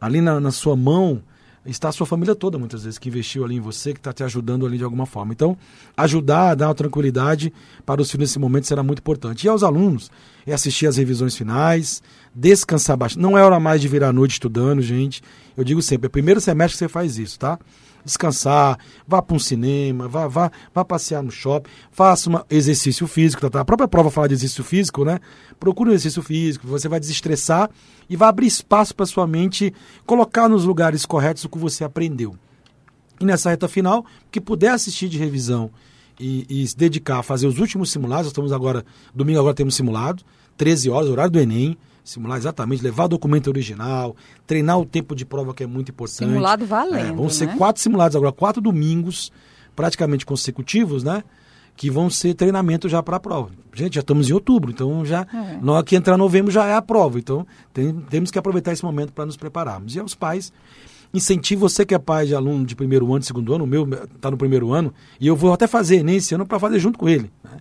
ali 0.02 0.20
na, 0.20 0.38
na 0.42 0.52
sua 0.52 0.76
mão, 0.76 1.22
está 1.66 1.90
a 1.90 1.92
sua 1.92 2.06
família 2.06 2.36
toda, 2.36 2.58
muitas 2.58 2.84
vezes, 2.84 3.00
que 3.00 3.10
investiu 3.10 3.44
ali 3.44 3.56
em 3.56 3.60
você, 3.60 3.94
que 3.94 4.00
está 4.00 4.14
te 4.14 4.24
ajudando 4.24 4.66
ali 4.66 4.78
de 4.78 4.84
alguma 4.84 5.06
forma. 5.06 5.34
Então, 5.34 5.58
ajudar 5.98 6.52
a 6.52 6.56
dar 6.56 6.68
uma 6.68 6.76
tranquilidade 6.76 7.52
para 7.86 8.02
os 8.02 8.12
filhos 8.12 8.30
nesse 8.30 8.40
momento 8.40 8.68
será 8.68 8.84
muito 8.84 9.00
importante. 9.00 9.46
E 9.46 9.50
aos 9.50 9.64
alunos, 9.64 10.12
é 10.46 10.54
assistir 10.54 10.88
às 10.88 10.98
revisões 10.98 11.36
finais, 11.36 12.04
descansar 12.34 12.96
bastante. 12.96 13.22
Não 13.22 13.38
é 13.38 13.44
hora 13.44 13.60
mais 13.60 13.82
de 13.82 13.88
virar 13.88 14.10
a 14.10 14.14
noite 14.14 14.34
estudando, 14.34 14.82
gente. 14.82 15.22
Eu 15.58 15.64
digo 15.64 15.82
sempre, 15.82 16.08
é 16.08 16.10
primeiro 16.10 16.40
semestre 16.40 16.74
que 16.74 16.80
você 16.80 16.88
faz 16.88 17.18
isso, 17.18 17.40
tá? 17.40 17.58
Descansar, 18.06 18.78
vá 19.08 19.22
para 19.22 19.36
um 19.36 19.40
cinema, 19.40 20.08
vá, 20.08 20.28
vá, 20.28 20.52
vá 20.74 20.86
passear 20.86 21.24
no 21.24 21.32
shopping, 21.32 21.70
faça 21.92 22.30
um 22.30 22.40
exercício 22.50 23.08
físico, 23.08 23.42
tá, 23.42 23.50
tá? 23.50 23.62
A 23.62 23.66
própria 23.66 23.88
prova 23.88 24.12
fala 24.12 24.28
de 24.28 24.36
exercício 24.36 24.64
físico, 24.64 25.04
né? 25.04 25.20
Procure 25.60 25.90
um 25.90 25.94
exercício 25.94 26.22
físico, 26.22 26.68
você 26.68 26.88
vai 26.88 27.00
desestressar 27.00 27.70
e 28.08 28.16
vai 28.16 28.30
abrir 28.30 28.48
espaço 28.48 28.96
para 28.96 29.08
sua 29.08 29.26
mente 29.26 29.74
colocar 30.06 30.48
nos 30.48 30.66
lugares 30.66 31.06
corretos 31.06 31.44
o 31.46 31.50
que 31.50 31.58
você 31.58 31.84
aprendeu. 31.84 32.36
E 33.20 33.26
nessa 33.26 33.50
reta 33.50 33.68
final, 33.68 34.06
que 34.30 34.40
puder 34.40 34.70
assistir 34.70 35.10
de 35.10 35.18
revisão 35.18 35.72
e, 36.20 36.46
e 36.50 36.68
se 36.68 36.78
dedicar 36.78 37.20
a 37.20 37.24
fazer 37.24 37.48
os 37.48 37.60
últimos 37.60 37.92
simulados, 37.92 38.26
nós 38.26 38.32
estamos 38.32 38.52
agora, 38.52 38.86
domingo 39.14 39.40
agora 39.40 39.54
temos 39.54 39.76
simulado, 39.76 40.24
13 40.58 40.90
horas, 40.90 41.10
horário 41.10 41.32
do 41.32 41.40
Enem, 41.40 41.78
simular 42.06 42.38
exatamente, 42.38 42.82
levar 42.84 43.06
o 43.06 43.10
documento 43.10 43.48
original, 43.48 44.16
treinar 44.48 44.80
o 44.80 44.86
tempo 44.86 45.14
de 45.16 45.26
prova 45.26 45.54
que 45.54 45.64
é 45.64 45.68
muito 45.68 45.90
importante. 45.92 46.20
Simulado 46.30 46.66
valendo, 46.66 47.08
É, 47.10 47.12
vão 47.12 47.28
ser 47.30 47.48
né? 47.48 47.56
quatro 47.58 47.82
simulados 47.82 48.16
agora, 48.16 48.32
quatro 48.32 48.62
domingos 48.62 49.32
praticamente 49.76 50.26
consecutivos, 50.26 51.04
né? 51.04 51.24
Que 51.76 51.90
vão 51.90 52.10
ser 52.10 52.34
treinamento 52.36 52.88
já 52.88 53.04
para 53.04 53.18
a 53.18 53.20
prova. 53.20 53.50
Gente, 53.74 53.96
já 53.96 54.00
estamos 54.02 54.30
em 54.30 54.34
outubro, 54.34 54.72
então 54.72 55.04
já 55.04 55.28
É. 55.34 55.70
hora 55.70 55.84
que 55.84 55.96
entrar 55.98 56.16
novembro 56.16 56.50
já 56.52 56.66
é 56.66 56.74
a 56.76 56.82
prova. 56.82 57.20
Então 57.20 57.46
tem- 57.74 57.92
temos 58.10 58.32
que 58.32 58.40
aproveitar 58.40 58.72
esse 58.72 58.86
momento 58.86 59.12
para 59.12 59.26
nos 59.26 59.36
prepararmos. 59.36 59.94
E 59.96 60.00
aos 60.00 60.16
pais, 60.16 60.54
incentivo 61.14 61.68
você 61.68 61.86
que 61.86 61.94
é 61.94 62.00
pai 62.00 62.28
de 62.28 62.36
aluno 62.36 62.66
de 62.66 62.76
primeiro 62.76 63.08
ano, 63.08 63.20
de 63.20 63.26
segundo 63.26 63.54
ano, 63.54 63.64
o 63.66 63.68
meu 63.68 63.84
está 64.16 64.32
no 64.32 64.38
primeiro 64.38 64.72
ano, 64.74 64.94
e 65.20 65.28
eu 65.28 65.36
vou 65.36 65.52
até 65.52 65.68
fazer 65.68 65.98
Enem 65.98 66.18
esse 66.18 66.34
ano 66.36 66.46
para 66.46 66.60
fazer 66.60 66.80
junto 66.80 66.98
com 67.00 67.10
ele. 67.10 67.30
Né? 67.44 67.58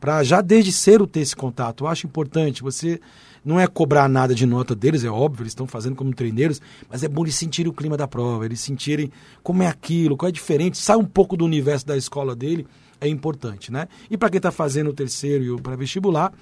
Para 0.00 0.22
já 0.22 0.40
desde 0.40 0.72
cedo 0.72 1.06
ter 1.06 1.20
esse 1.20 1.34
contato. 1.34 1.84
Eu 1.84 1.88
acho 1.88 2.06
importante 2.06 2.62
você 2.62 3.00
não 3.44 3.60
é 3.60 3.66
cobrar 3.66 4.08
nada 4.08 4.34
de 4.34 4.46
nota 4.46 4.74
deles, 4.74 5.04
é 5.04 5.10
óbvio, 5.10 5.42
eles 5.42 5.50
estão 5.50 5.66
fazendo 5.66 5.94
como 5.94 6.14
treineiros, 6.14 6.62
mas 6.88 7.04
é 7.04 7.08
bom 7.08 7.24
eles 7.24 7.34
sentirem 7.34 7.70
o 7.70 7.74
clima 7.74 7.96
da 7.96 8.08
prova, 8.08 8.46
eles 8.46 8.60
sentirem 8.60 9.12
como 9.42 9.62
é 9.62 9.66
aquilo, 9.66 10.16
qual 10.16 10.30
é 10.30 10.32
diferente, 10.32 10.78
sai 10.78 10.96
um 10.96 11.04
pouco 11.04 11.36
do 11.36 11.44
universo 11.44 11.86
da 11.86 11.96
escola 11.96 12.34
dele, 12.34 12.66
é 13.00 13.06
importante, 13.06 13.70
né? 13.70 13.86
E 14.10 14.16
para 14.16 14.30
quem 14.30 14.38
está 14.38 14.50
fazendo 14.50 14.90
o 14.90 14.94
terceiro 14.94 15.44
e 15.44 15.50
o 15.50 15.58
pré-vestibular, 15.58 16.32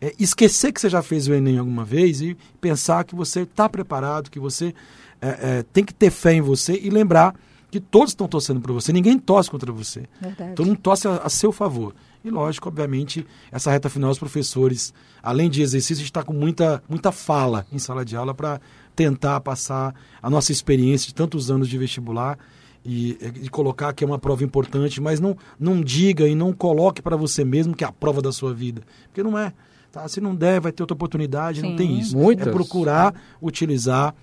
é 0.00 0.12
esquecer 0.18 0.72
que 0.72 0.80
você 0.80 0.90
já 0.90 1.00
fez 1.00 1.28
o 1.28 1.32
Enem 1.32 1.58
alguma 1.58 1.84
vez 1.84 2.20
e 2.20 2.36
pensar 2.60 3.04
que 3.04 3.14
você 3.14 3.42
está 3.42 3.68
preparado, 3.68 4.30
que 4.30 4.40
você 4.40 4.74
é, 5.20 5.28
é, 5.28 5.64
tem 5.72 5.84
que 5.84 5.94
ter 5.94 6.10
fé 6.10 6.34
em 6.34 6.40
você 6.40 6.78
e 6.82 6.90
lembrar 6.90 7.34
que 7.70 7.80
todos 7.80 8.10
estão 8.10 8.28
torcendo 8.28 8.60
por 8.60 8.72
você, 8.72 8.92
ninguém 8.92 9.18
torce 9.18 9.50
contra 9.50 9.72
você. 9.72 10.02
Verdade. 10.20 10.54
Todo 10.54 10.66
mundo 10.66 10.80
torce 10.80 11.08
a, 11.08 11.16
a 11.18 11.30
seu 11.30 11.50
favor. 11.52 11.94
E 12.24 12.30
lógico, 12.30 12.68
obviamente, 12.68 13.26
essa 13.50 13.70
reta 13.70 13.88
final, 13.88 14.10
os 14.10 14.18
professores, 14.18 14.94
além 15.22 15.50
de 15.50 15.62
exercício, 15.62 16.04
está 16.04 16.22
com 16.22 16.32
muita, 16.32 16.82
muita 16.88 17.10
fala 17.10 17.66
em 17.72 17.78
sala 17.78 18.04
de 18.04 18.16
aula 18.16 18.32
para 18.32 18.60
tentar 18.94 19.40
passar 19.40 19.94
a 20.22 20.30
nossa 20.30 20.52
experiência 20.52 21.08
de 21.08 21.14
tantos 21.14 21.50
anos 21.50 21.68
de 21.68 21.76
vestibular 21.76 22.38
e, 22.84 23.18
e 23.42 23.48
colocar 23.48 23.92
que 23.92 24.04
é 24.04 24.06
uma 24.06 24.18
prova 24.18 24.44
importante, 24.44 25.00
mas 25.00 25.20
não, 25.20 25.36
não 25.58 25.80
diga 25.80 26.26
e 26.28 26.34
não 26.34 26.52
coloque 26.52 27.00
para 27.00 27.16
você 27.16 27.44
mesmo 27.44 27.74
que 27.74 27.84
é 27.84 27.86
a 27.86 27.92
prova 27.92 28.20
da 28.20 28.32
sua 28.32 28.52
vida. 28.52 28.82
Porque 29.06 29.22
não 29.22 29.38
é. 29.38 29.52
Tá? 29.90 30.06
Se 30.08 30.20
não 30.20 30.34
der, 30.34 30.60
vai 30.60 30.72
ter 30.72 30.82
outra 30.82 30.94
oportunidade, 30.94 31.62
não 31.62 31.70
Sim. 31.70 31.76
tem 31.76 31.98
isso. 31.98 32.16
Muitas. 32.16 32.46
É 32.46 32.50
procurar 32.50 33.14
utilizar 33.40 34.14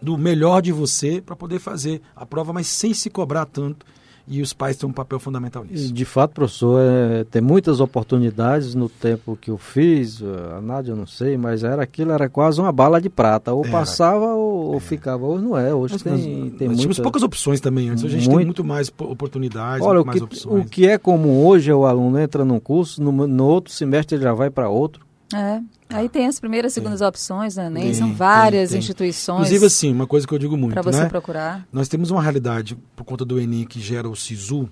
do 0.00 0.16
melhor 0.16 0.60
de 0.60 0.72
você 0.72 1.20
para 1.20 1.36
poder 1.36 1.58
fazer 1.58 2.00
a 2.14 2.24
prova, 2.24 2.52
mas 2.52 2.66
sem 2.66 2.94
se 2.94 3.10
cobrar 3.10 3.46
tanto. 3.46 3.86
E 4.30 4.42
os 4.42 4.52
pais 4.52 4.76
têm 4.76 4.88
um 4.88 4.92
papel 4.92 5.18
fundamental 5.18 5.64
nisso. 5.64 5.92
De 5.92 6.04
fato, 6.04 6.32
professor, 6.34 6.80
é, 6.82 7.24
tem 7.24 7.40
muitas 7.40 7.80
oportunidades 7.80 8.74
no 8.74 8.88
tempo 8.88 9.38
que 9.40 9.50
eu 9.50 9.56
fiz, 9.56 10.22
a 10.22 10.60
Nádia 10.60 10.92
eu 10.92 10.96
não 10.96 11.06
sei, 11.06 11.36
mas 11.38 11.64
era 11.64 11.82
aquilo, 11.82 12.12
era 12.12 12.28
quase 12.28 12.60
uma 12.60 12.70
bala 12.70 13.00
de 13.00 13.08
prata. 13.08 13.52
Ou 13.52 13.62
Era. 13.64 13.72
passava 13.72 14.26
ou, 14.34 14.72
ou 14.74 14.80
ficava. 14.80 15.24
Hoje 15.26 15.44
não 15.44 15.56
é, 15.56 15.72
hoje 15.74 15.94
Nós, 15.94 16.02
tem, 16.02 16.12
nós- 16.12 16.22
tem 16.22 16.32
nós 16.38 16.50
muita... 16.60 16.76
tínhamos 16.76 16.98
poucas 17.00 17.22
opções 17.22 17.60
também 17.60 17.88
antes. 17.88 18.04
Hoje 18.04 18.16
a 18.16 18.18
gente 18.18 18.26
tem 18.28 18.34
Muito. 18.34 18.46
muito 18.48 18.64
mais 18.64 18.90
po- 18.90 19.06
oportunidades, 19.10 19.86
Olha, 19.86 20.02
muito 20.02 20.04
o 20.04 20.06
mais 20.06 20.18
que, 20.18 20.24
opções. 20.24 20.66
o 20.66 20.68
que 20.68 20.86
é 20.86 20.98
comum 20.98 21.46
hoje 21.46 21.70
é 21.70 21.74
o 21.74 21.86
aluno 21.86 22.18
entra 22.18 22.44
num 22.44 22.60
curso, 22.60 23.02
no, 23.02 23.10
no 23.26 23.44
outro 23.46 23.72
semestre 23.72 24.16
ele 24.16 24.24
já 24.24 24.34
vai 24.34 24.50
para 24.50 24.68
outro. 24.68 25.06
É. 25.34 25.60
Aí 25.90 26.08
tem 26.08 26.26
as 26.26 26.38
primeiras 26.38 26.72
e 26.72 26.74
segundas 26.74 27.00
opções, 27.00 27.56
né? 27.56 27.70
Tem, 27.70 27.94
São 27.94 28.08
tem, 28.08 28.16
várias 28.16 28.70
tem. 28.70 28.78
instituições 28.78 29.38
Inclusive, 29.38 29.66
assim, 29.66 29.92
uma 29.92 30.06
coisa 30.06 30.26
que 30.26 30.34
eu 30.34 30.38
digo 30.38 30.56
muito, 30.56 30.74
para 30.74 30.82
você 30.82 31.00
né? 31.00 31.08
procurar. 31.08 31.66
Nós 31.72 31.88
temos 31.88 32.10
uma 32.10 32.22
realidade, 32.22 32.76
por 32.94 33.04
conta 33.04 33.24
do 33.24 33.40
Enem, 33.40 33.64
que 33.64 33.80
gera 33.80 34.08
o 34.08 34.14
SISU, 34.14 34.68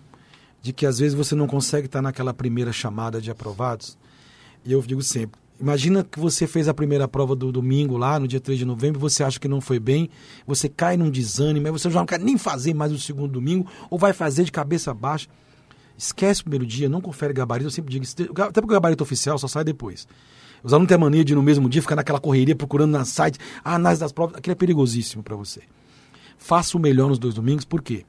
de 0.60 0.72
que 0.72 0.84
às 0.84 0.98
vezes 0.98 1.14
você 1.14 1.34
não 1.34 1.46
consegue 1.46 1.86
estar 1.86 2.02
naquela 2.02 2.34
primeira 2.34 2.72
chamada 2.72 3.20
de 3.20 3.30
aprovados. 3.30 3.96
E 4.64 4.72
eu 4.72 4.82
digo 4.82 5.02
sempre, 5.02 5.40
imagina 5.60 6.04
que 6.04 6.18
você 6.18 6.46
fez 6.46 6.68
a 6.68 6.74
primeira 6.74 7.08
prova 7.08 7.34
do 7.34 7.50
domingo 7.50 7.96
lá, 7.96 8.20
no 8.20 8.28
dia 8.28 8.40
3 8.40 8.58
de 8.58 8.64
novembro, 8.64 9.00
você 9.00 9.22
acha 9.24 9.40
que 9.40 9.48
não 9.48 9.60
foi 9.60 9.78
bem, 9.78 10.10
você 10.46 10.68
cai 10.68 10.96
num 10.96 11.08
desânimo, 11.10 11.66
aí 11.66 11.72
você 11.72 11.88
já 11.88 11.98
não 11.98 12.06
quer 12.06 12.20
nem 12.20 12.36
fazer 12.36 12.74
mais 12.74 12.92
o 12.92 12.98
segundo 12.98 13.32
domingo, 13.32 13.66
ou 13.88 13.98
vai 13.98 14.12
fazer 14.12 14.44
de 14.44 14.52
cabeça 14.52 14.92
baixa. 14.92 15.28
Esquece 15.96 16.42
o 16.42 16.44
primeiro 16.44 16.66
dia, 16.66 16.90
não 16.90 17.00
confere 17.00 17.32
gabarito, 17.32 17.68
eu 17.68 17.70
sempre 17.70 17.90
digo, 17.90 18.04
até 18.42 18.60
porque 18.60 18.74
o 18.74 18.76
gabarito 18.76 19.02
oficial 19.02 19.38
só 19.38 19.48
sai 19.48 19.64
depois. 19.64 20.06
Os 20.62 20.72
alunos 20.72 20.88
têm 20.88 20.94
a 20.96 20.98
mania 20.98 21.24
de 21.24 21.34
no 21.34 21.42
mesmo 21.42 21.68
dia 21.68 21.80
ficar 21.82 21.96
naquela 21.96 22.18
correria 22.20 22.54
procurando 22.56 22.90
na 22.92 23.04
site, 23.04 23.38
a 23.64 23.74
análise 23.74 24.00
das 24.00 24.12
provas, 24.12 24.36
aquilo 24.36 24.52
é 24.52 24.56
perigosíssimo 24.56 25.22
para 25.22 25.36
você. 25.36 25.60
Faça 26.38 26.76
o 26.76 26.80
melhor 26.80 27.08
nos 27.08 27.18
dois 27.18 27.34
domingos, 27.34 27.64
por 27.64 27.82
quê? 27.82 28.04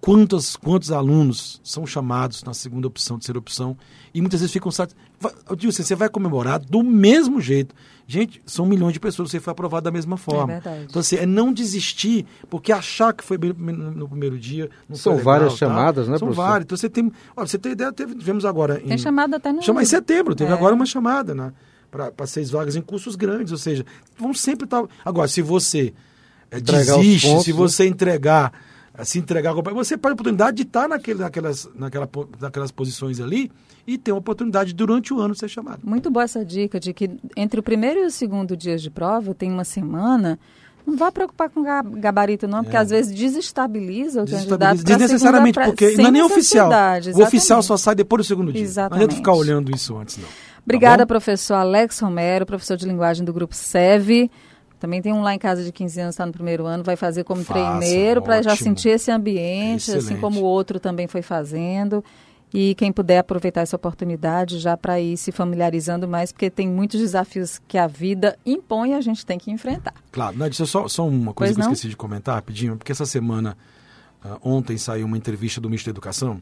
Quantos, 0.00 0.54
quantos 0.56 0.92
alunos 0.92 1.60
são 1.64 1.84
chamados 1.86 2.44
na 2.44 2.54
segunda 2.54 2.86
opção, 2.86 3.18
terceira 3.18 3.38
opção, 3.38 3.76
e 4.14 4.20
muitas 4.20 4.40
vezes 4.40 4.52
ficam 4.52 4.70
satisfeitos. 4.70 5.04
Eu 5.48 5.56
digo 5.56 5.70
assim, 5.70 5.82
você 5.82 5.94
vai 5.96 6.08
comemorar 6.08 6.60
do 6.60 6.82
mesmo 6.84 7.40
jeito. 7.40 7.74
Gente, 8.06 8.40
são 8.46 8.66
milhões 8.66 8.92
de 8.92 9.00
pessoas, 9.00 9.30
você 9.30 9.40
foi 9.40 9.50
aprovado 9.50 9.82
da 9.84 9.90
mesma 9.90 10.16
forma. 10.16 10.46
verdade. 10.54 10.86
Então, 10.88 11.00
assim, 11.00 11.16
é 11.16 11.26
não 11.26 11.52
desistir, 11.52 12.24
porque 12.48 12.70
achar 12.70 13.12
que 13.12 13.24
foi 13.24 13.36
bem 13.36 13.52
no 13.52 14.06
primeiro 14.06 14.38
dia. 14.38 14.70
Não 14.88 14.94
São 14.94 15.14
foi 15.14 15.18
legal, 15.18 15.34
várias 15.34 15.52
tá? 15.54 15.58
chamadas, 15.58 16.06
né, 16.08 16.18
São 16.18 16.28
professor? 16.28 16.46
várias. 16.50 16.64
Então, 16.66 16.76
você 16.76 16.88
tem. 16.88 17.12
Olha, 17.36 17.46
você 17.48 17.58
tem 17.58 17.72
ideia, 17.72 17.90
teve, 17.92 18.14
tivemos 18.14 18.44
agora. 18.44 18.78
Tem 18.78 18.98
chamada 18.98 19.38
até 19.38 19.50
no. 19.52 19.60
Chama 19.62 19.82
em 19.82 19.86
setembro, 19.86 20.36
teve 20.36 20.50
É. 20.50 20.54
agora 20.54 20.74
uma 20.74 20.86
chamada 20.86 21.34
né, 21.34 21.52
para 22.14 22.26
seis 22.26 22.50
vagas 22.50 22.76
em 22.76 22.80
cursos 22.82 23.16
grandes, 23.16 23.52
ou 23.52 23.58
seja, 23.58 23.84
vão 24.18 24.32
sempre 24.34 24.64
estar. 24.64 24.84
Agora, 25.04 25.28
se 25.28 25.42
você 25.42 25.92
eh, 26.50 26.58
Entregar 26.58 26.96
desiste, 26.98 27.26
pontos, 27.28 27.44
se 27.44 27.50
né? 27.52 27.56
você 27.58 27.84
você 27.84 27.88
entregar, 27.88 28.52
eh, 28.96 29.04
se 29.04 29.18
entregar, 29.18 29.52
você 29.54 29.96
perde 29.96 30.12
a 30.12 30.14
oportunidade 30.14 30.56
de 30.56 30.62
estar 30.62 30.88
naquele, 30.88 31.20
naquelas, 31.20 31.68
naquela, 31.74 32.08
naquelas 32.40 32.70
posições 32.70 33.20
ali 33.20 33.50
e 33.86 33.96
ter 33.98 34.12
uma 34.12 34.18
oportunidade 34.18 34.72
durante 34.74 35.12
o 35.14 35.20
ano 35.20 35.34
de 35.34 35.40
ser 35.40 35.48
chamado. 35.48 35.80
Muito 35.84 36.10
boa 36.10 36.24
essa 36.24 36.44
dica 36.44 36.78
de 36.80 36.92
que 36.92 37.10
entre 37.36 37.60
o 37.60 37.62
primeiro 37.62 38.00
e 38.00 38.06
o 38.06 38.10
segundo 38.10 38.56
dias 38.56 38.82
de 38.82 38.90
prova, 38.90 39.34
tem 39.34 39.50
uma 39.50 39.64
semana. 39.64 40.38
Não 40.86 40.96
vá 40.96 41.10
preocupar 41.10 41.50
com 41.50 41.64
ga- 41.64 41.82
gabarito, 41.82 42.46
não, 42.46 42.62
porque 42.62 42.76
É. 42.76 42.80
às 42.80 42.90
vezes 42.90 43.12
desestabiliza 43.12 44.22
o 44.22 44.24
Desestabiliza- 44.24 44.58
candidato. 44.58 44.84
Desnecessariamente, 44.86 45.54
segunda, 45.54 45.74
pra- 45.76 45.86
porque 45.86 46.00
não 46.00 46.08
é 46.08 46.10
nem 46.12 46.22
oficial. 46.22 46.70
O 47.16 47.22
oficial 47.24 47.60
só 47.62 47.76
sai 47.76 47.96
depois 47.96 48.24
do 48.24 48.24
segundo 48.28 48.52
dia. 48.52 48.60
Não 48.62 48.68
Exatamente. 48.68 49.02
adianta 49.04 49.16
ficar 49.16 49.32
olhando 49.32 49.74
isso 49.74 49.96
antes, 49.96 50.16
não. 50.18 50.28
Obrigada, 50.66 51.04
Tá 51.04 51.06
professor 51.06 51.54
Alex 51.54 52.00
Romero, 52.00 52.44
professor 52.44 52.76
de 52.76 52.86
linguagem 52.86 53.24
do 53.24 53.32
Grupo 53.32 53.54
SEV. 53.54 54.28
Também 54.80 55.00
tem 55.00 55.12
um 55.12 55.22
lá 55.22 55.32
em 55.32 55.38
casa 55.38 55.64
de 55.64 55.72
15 55.72 56.00
anos, 56.00 56.14
está 56.14 56.26
no 56.26 56.32
primeiro 56.32 56.66
ano, 56.66 56.82
vai 56.84 56.96
fazer 56.96 57.24
como 57.24 57.42
Faça, 57.42 57.78
treineiro 57.78 58.20
para 58.20 58.42
já 58.42 58.54
sentir 58.54 58.90
esse 58.90 59.10
ambiente, 59.10 59.90
assim 59.90 59.98
Excelente. 59.98 60.20
como 60.20 60.40
o 60.40 60.44
outro 60.44 60.78
também 60.78 61.06
foi 61.06 61.22
fazendo. 61.22 62.04
E 62.52 62.74
quem 62.74 62.92
puder 62.92 63.18
aproveitar 63.18 63.62
essa 63.62 63.74
oportunidade 63.76 64.58
já 64.58 64.76
para 64.76 65.00
ir 65.00 65.16
se 65.16 65.32
familiarizando 65.32 66.06
mais, 66.06 66.30
porque 66.30 66.50
tem 66.50 66.68
muitos 66.68 67.00
desafios 67.00 67.60
que 67.66 67.78
a 67.78 67.86
vida 67.86 68.38
impõe 68.44 68.90
e 68.90 68.94
a 68.94 69.00
gente 69.00 69.24
tem 69.24 69.38
que 69.38 69.50
enfrentar. 69.50 69.94
Claro, 70.12 70.36
Nádia, 70.36 70.64
só, 70.64 70.88
só 70.88 71.06
uma 71.06 71.32
coisa 71.32 71.52
Pois 71.52 71.56
que 71.56 71.60
eu 71.60 71.64
não? 71.64 71.72
esqueci 71.72 71.88
de 71.88 71.96
comentar 71.96 72.34
rapidinho, 72.34 72.76
porque 72.76 72.92
essa 72.92 73.06
semana, 73.06 73.56
ah, 74.22 74.38
ontem 74.42 74.78
saiu 74.78 75.06
uma 75.06 75.16
entrevista 75.16 75.60
do 75.60 75.68
Ministro 75.68 75.92
da 75.92 75.96
Educação, 75.96 76.40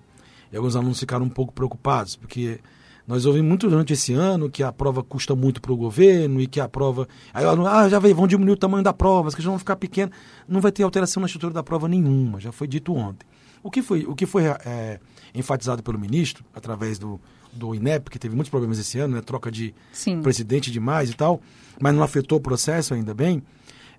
e 0.53 0.57
alguns 0.57 0.77
alunos 0.77 1.01
ficaram 1.01 1.25
um 1.25 1.31
pouco 1.31 1.53
preocupados, 1.53 2.17
porque 2.17 2.61
Nós 3.07 3.27
ouvimos 3.27 3.49
muito 3.49 3.69
durante 3.69 3.93
esse 3.93 4.15
ano 4.15 4.49
que 4.49 4.63
a 4.63 4.73
prova 4.73 5.03
custa 5.03 5.35
muito 5.35 5.61
para 5.61 5.73
o 5.73 5.77
governo 5.77 6.41
e 6.41 6.47
que 6.47 6.59
a 6.59 6.69
prova. 6.69 7.07
Aí, 7.35 7.45
ah, 7.45 7.89
já 7.89 7.99
veio, 7.99 8.15
vão 8.15 8.27
diminuir 8.27 8.55
o 8.55 8.57
tamanho 8.57 8.83
da 8.83 8.93
prova, 8.93 9.29
as 9.29 9.35
questões 9.35 9.53
vão 9.53 9.59
ficar 9.59 9.77
pequenas. 9.77 10.15
Não 10.49 10.61
vai 10.61 10.73
ter 10.73 10.83
alteração 10.83 11.21
na 11.21 11.27
estrutura 11.27 11.53
da 11.53 11.63
prova 11.63 11.87
nenhuma, 11.87 12.41
já 12.41 12.51
foi 12.51 12.67
dito 12.67 12.95
ontem. 12.95 13.27
O 13.63 13.71
que 13.71 13.83
foi, 13.83 14.05
o 14.07 14.15
que 14.15 14.27
foi 14.27 14.45
é, 14.45 15.01
enfatizado 15.35 15.83
pelo 15.83 15.99
ministro, 15.99 16.45
através 16.55 16.99
do, 16.99 17.21
do 17.53 17.75
INEP, 17.75 18.11
que 18.11 18.19
teve 18.19 18.35
muitos 18.35 18.51
problemas 18.51 18.79
esse 18.79 18.99
ano, 18.99 19.17
né, 19.17 19.23
troca 19.23 19.51
de 19.51 19.75
Sim. 19.93 20.23
presidente 20.23 20.71
demais 20.71 21.11
e 21.11 21.15
tal, 21.15 21.41
mas 21.81 21.95
não 21.95 22.03
afetou 22.03 22.39
o 22.39 22.41
processo 22.41 22.95
ainda 22.95 23.15
bem, 23.15 23.43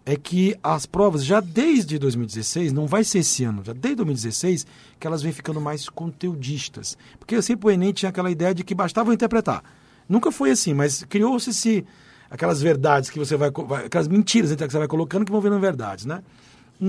é 0.06 0.16
que 0.16 0.56
as 0.62 0.86
provas, 0.86 1.26
já 1.26 1.40
desde 1.40 1.98
2016, 1.98 2.72
não 2.72 2.86
vai 2.86 3.04
ser 3.04 3.20
esse 3.20 3.44
ano, 3.44 3.64
já 3.64 3.74
desde 3.74 3.96
2016, 3.96 4.68
que 5.00 5.08
elas 5.08 5.24
vêm 5.24 5.32
ficando 5.32 5.60
mais 5.60 5.90
conteudistas. 5.90 6.96
Porque 7.18 7.42
sempre 7.42 7.68
o 7.68 7.72
Enem 7.72 7.92
tinha 7.92 8.10
aquela 8.10 8.30
ideia 8.30 8.54
de 8.54 8.64
que 8.64 8.76
bastava 8.76 9.14
interpretar. 9.14 9.64
Nunca 10.08 10.32
foi 10.32 10.52
assim, 10.52 10.76
mas 10.76 11.04
criou-se 11.04 11.50
esse, 11.50 11.84
aquelas 12.30 12.62
verdades 12.62 13.10
que 13.10 13.18
você 13.18 13.36
vai, 13.36 13.50
aquelas 13.84 14.08
mentiras 14.08 14.54
que 14.54 14.64
você 14.64 14.78
vai 14.78 14.88
colocando 14.88 15.26
que 15.26 15.32
vão 15.32 15.42
virando 15.42 15.60
verdades, 15.60 16.06
né? 16.06 16.22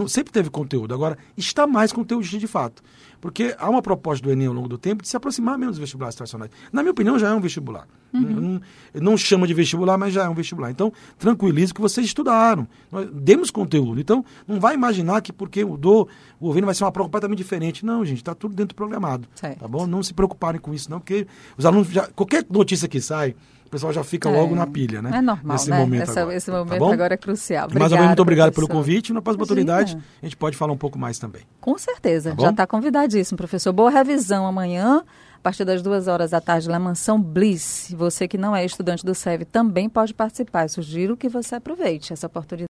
Sempre 0.08 0.32
teve 0.32 0.50
conteúdo, 0.50 0.92
agora 0.92 1.16
está 1.36 1.66
mais 1.66 1.92
conteúdo 1.92 2.26
de 2.26 2.46
fato. 2.46 2.82
Porque 3.20 3.54
há 3.58 3.68
uma 3.68 3.82
proposta 3.82 4.22
do 4.22 4.30
Enem 4.30 4.46
ao 4.46 4.52
longo 4.52 4.68
do 4.68 4.78
tempo 4.78 5.02
de 5.02 5.08
se 5.08 5.16
aproximar 5.16 5.58
menos 5.58 5.76
dos 5.76 5.80
vestibulares 5.80 6.14
tradicionais. 6.14 6.50
Na 6.72 6.82
minha 6.82 6.92
opinião, 6.92 7.18
já 7.18 7.28
é 7.28 7.34
um 7.34 7.40
vestibular. 7.40 7.86
Uhum. 8.12 8.60
Não, 8.94 9.02
não, 9.02 9.16
chama 9.16 9.46
de 9.46 9.54
vestibular, 9.54 9.98
mas 9.98 10.12
já 10.12 10.24
é 10.24 10.28
um 10.28 10.34
vestibular. 10.34 10.70
Então, 10.70 10.92
tranquilize 11.18 11.72
que 11.72 11.80
vocês 11.80 12.06
estudaram. 12.06 12.66
Nós 12.90 13.08
demos 13.12 13.50
conteúdo. 13.50 14.00
Então, 14.00 14.24
não 14.46 14.58
vai 14.58 14.74
imaginar 14.74 15.20
que 15.20 15.32
porque 15.32 15.64
mudou, 15.64 16.08
o 16.40 16.46
governo 16.46 16.66
vai 16.66 16.74
ser 16.74 16.84
uma 16.84 16.92
prova 16.92 17.08
completamente 17.08 17.38
diferente. 17.38 17.84
Não, 17.84 18.04
gente, 18.04 18.18
está 18.18 18.34
tudo 18.34 18.54
dentro 18.54 18.74
do 18.74 18.76
programado. 18.76 19.28
Certo. 19.34 19.60
Tá 19.60 19.68
bom? 19.68 19.86
Não 19.86 20.02
se 20.02 20.14
preocuparem 20.14 20.60
com 20.60 20.72
isso, 20.72 20.90
não, 20.90 20.98
porque 20.98 21.26
os 21.56 21.66
alunos 21.66 21.88
já. 21.88 22.06
Qualquer 22.08 22.44
notícia 22.48 22.88
que 22.88 23.00
sai, 23.00 23.34
o 23.66 23.70
pessoal 23.70 23.92
já 23.92 24.04
fica 24.04 24.28
é. 24.28 24.32
logo 24.32 24.54
na 24.54 24.66
pilha, 24.66 25.02
né? 25.02 25.10
É 25.14 25.20
normal, 25.20 25.56
Nesse 25.56 25.68
né? 25.68 25.78
Momento 25.78 26.02
Essa, 26.02 26.20
agora, 26.20 26.36
esse 26.36 26.50
momento 26.50 26.86
tá 26.86 26.92
agora 26.92 27.14
é 27.14 27.16
crucial. 27.16 27.64
Obrigada, 27.64 27.80
Mais 27.80 27.92
uma 27.92 27.98
vez, 27.98 28.08
muito 28.08 28.22
obrigado 28.22 28.52
professor. 28.52 28.68
pelo 28.68 28.78
convite. 28.78 29.12
Na 29.12 29.20
próxima 29.20 29.44
oportunidade, 29.44 29.98
a 30.22 30.26
gente 30.26 30.36
pode 30.36 30.56
falar 30.56 30.72
um 30.72 30.78
pouco 30.78 30.98
mais 30.98 31.18
também. 31.18 31.42
Com 31.60 31.76
certeza. 31.76 32.34
Tá 32.34 32.42
já 32.42 32.50
está 32.50 32.66
convidadíssimo, 32.66 33.36
professor. 33.36 33.72
Boa 33.72 33.90
revisão 33.90 34.46
amanhã. 34.46 35.02
A 35.36 35.40
partir 35.46 35.64
das 35.64 35.80
duas 35.80 36.08
horas 36.08 36.30
da 36.32 36.40
tarde, 36.40 36.68
na 36.68 36.78
Mansão 36.78 37.20
Bliss. 37.20 37.94
Você 37.96 38.26
que 38.26 38.36
não 38.36 38.54
é 38.56 38.64
estudante 38.64 39.04
do 39.04 39.14
SEV 39.14 39.44
também 39.44 39.88
pode 39.88 40.12
participar. 40.12 40.64
Eu 40.64 40.68
sugiro 40.70 41.16
que 41.16 41.28
você 41.28 41.54
aproveite 41.54 42.12
essa 42.12 42.26
oportunidade. 42.26 42.64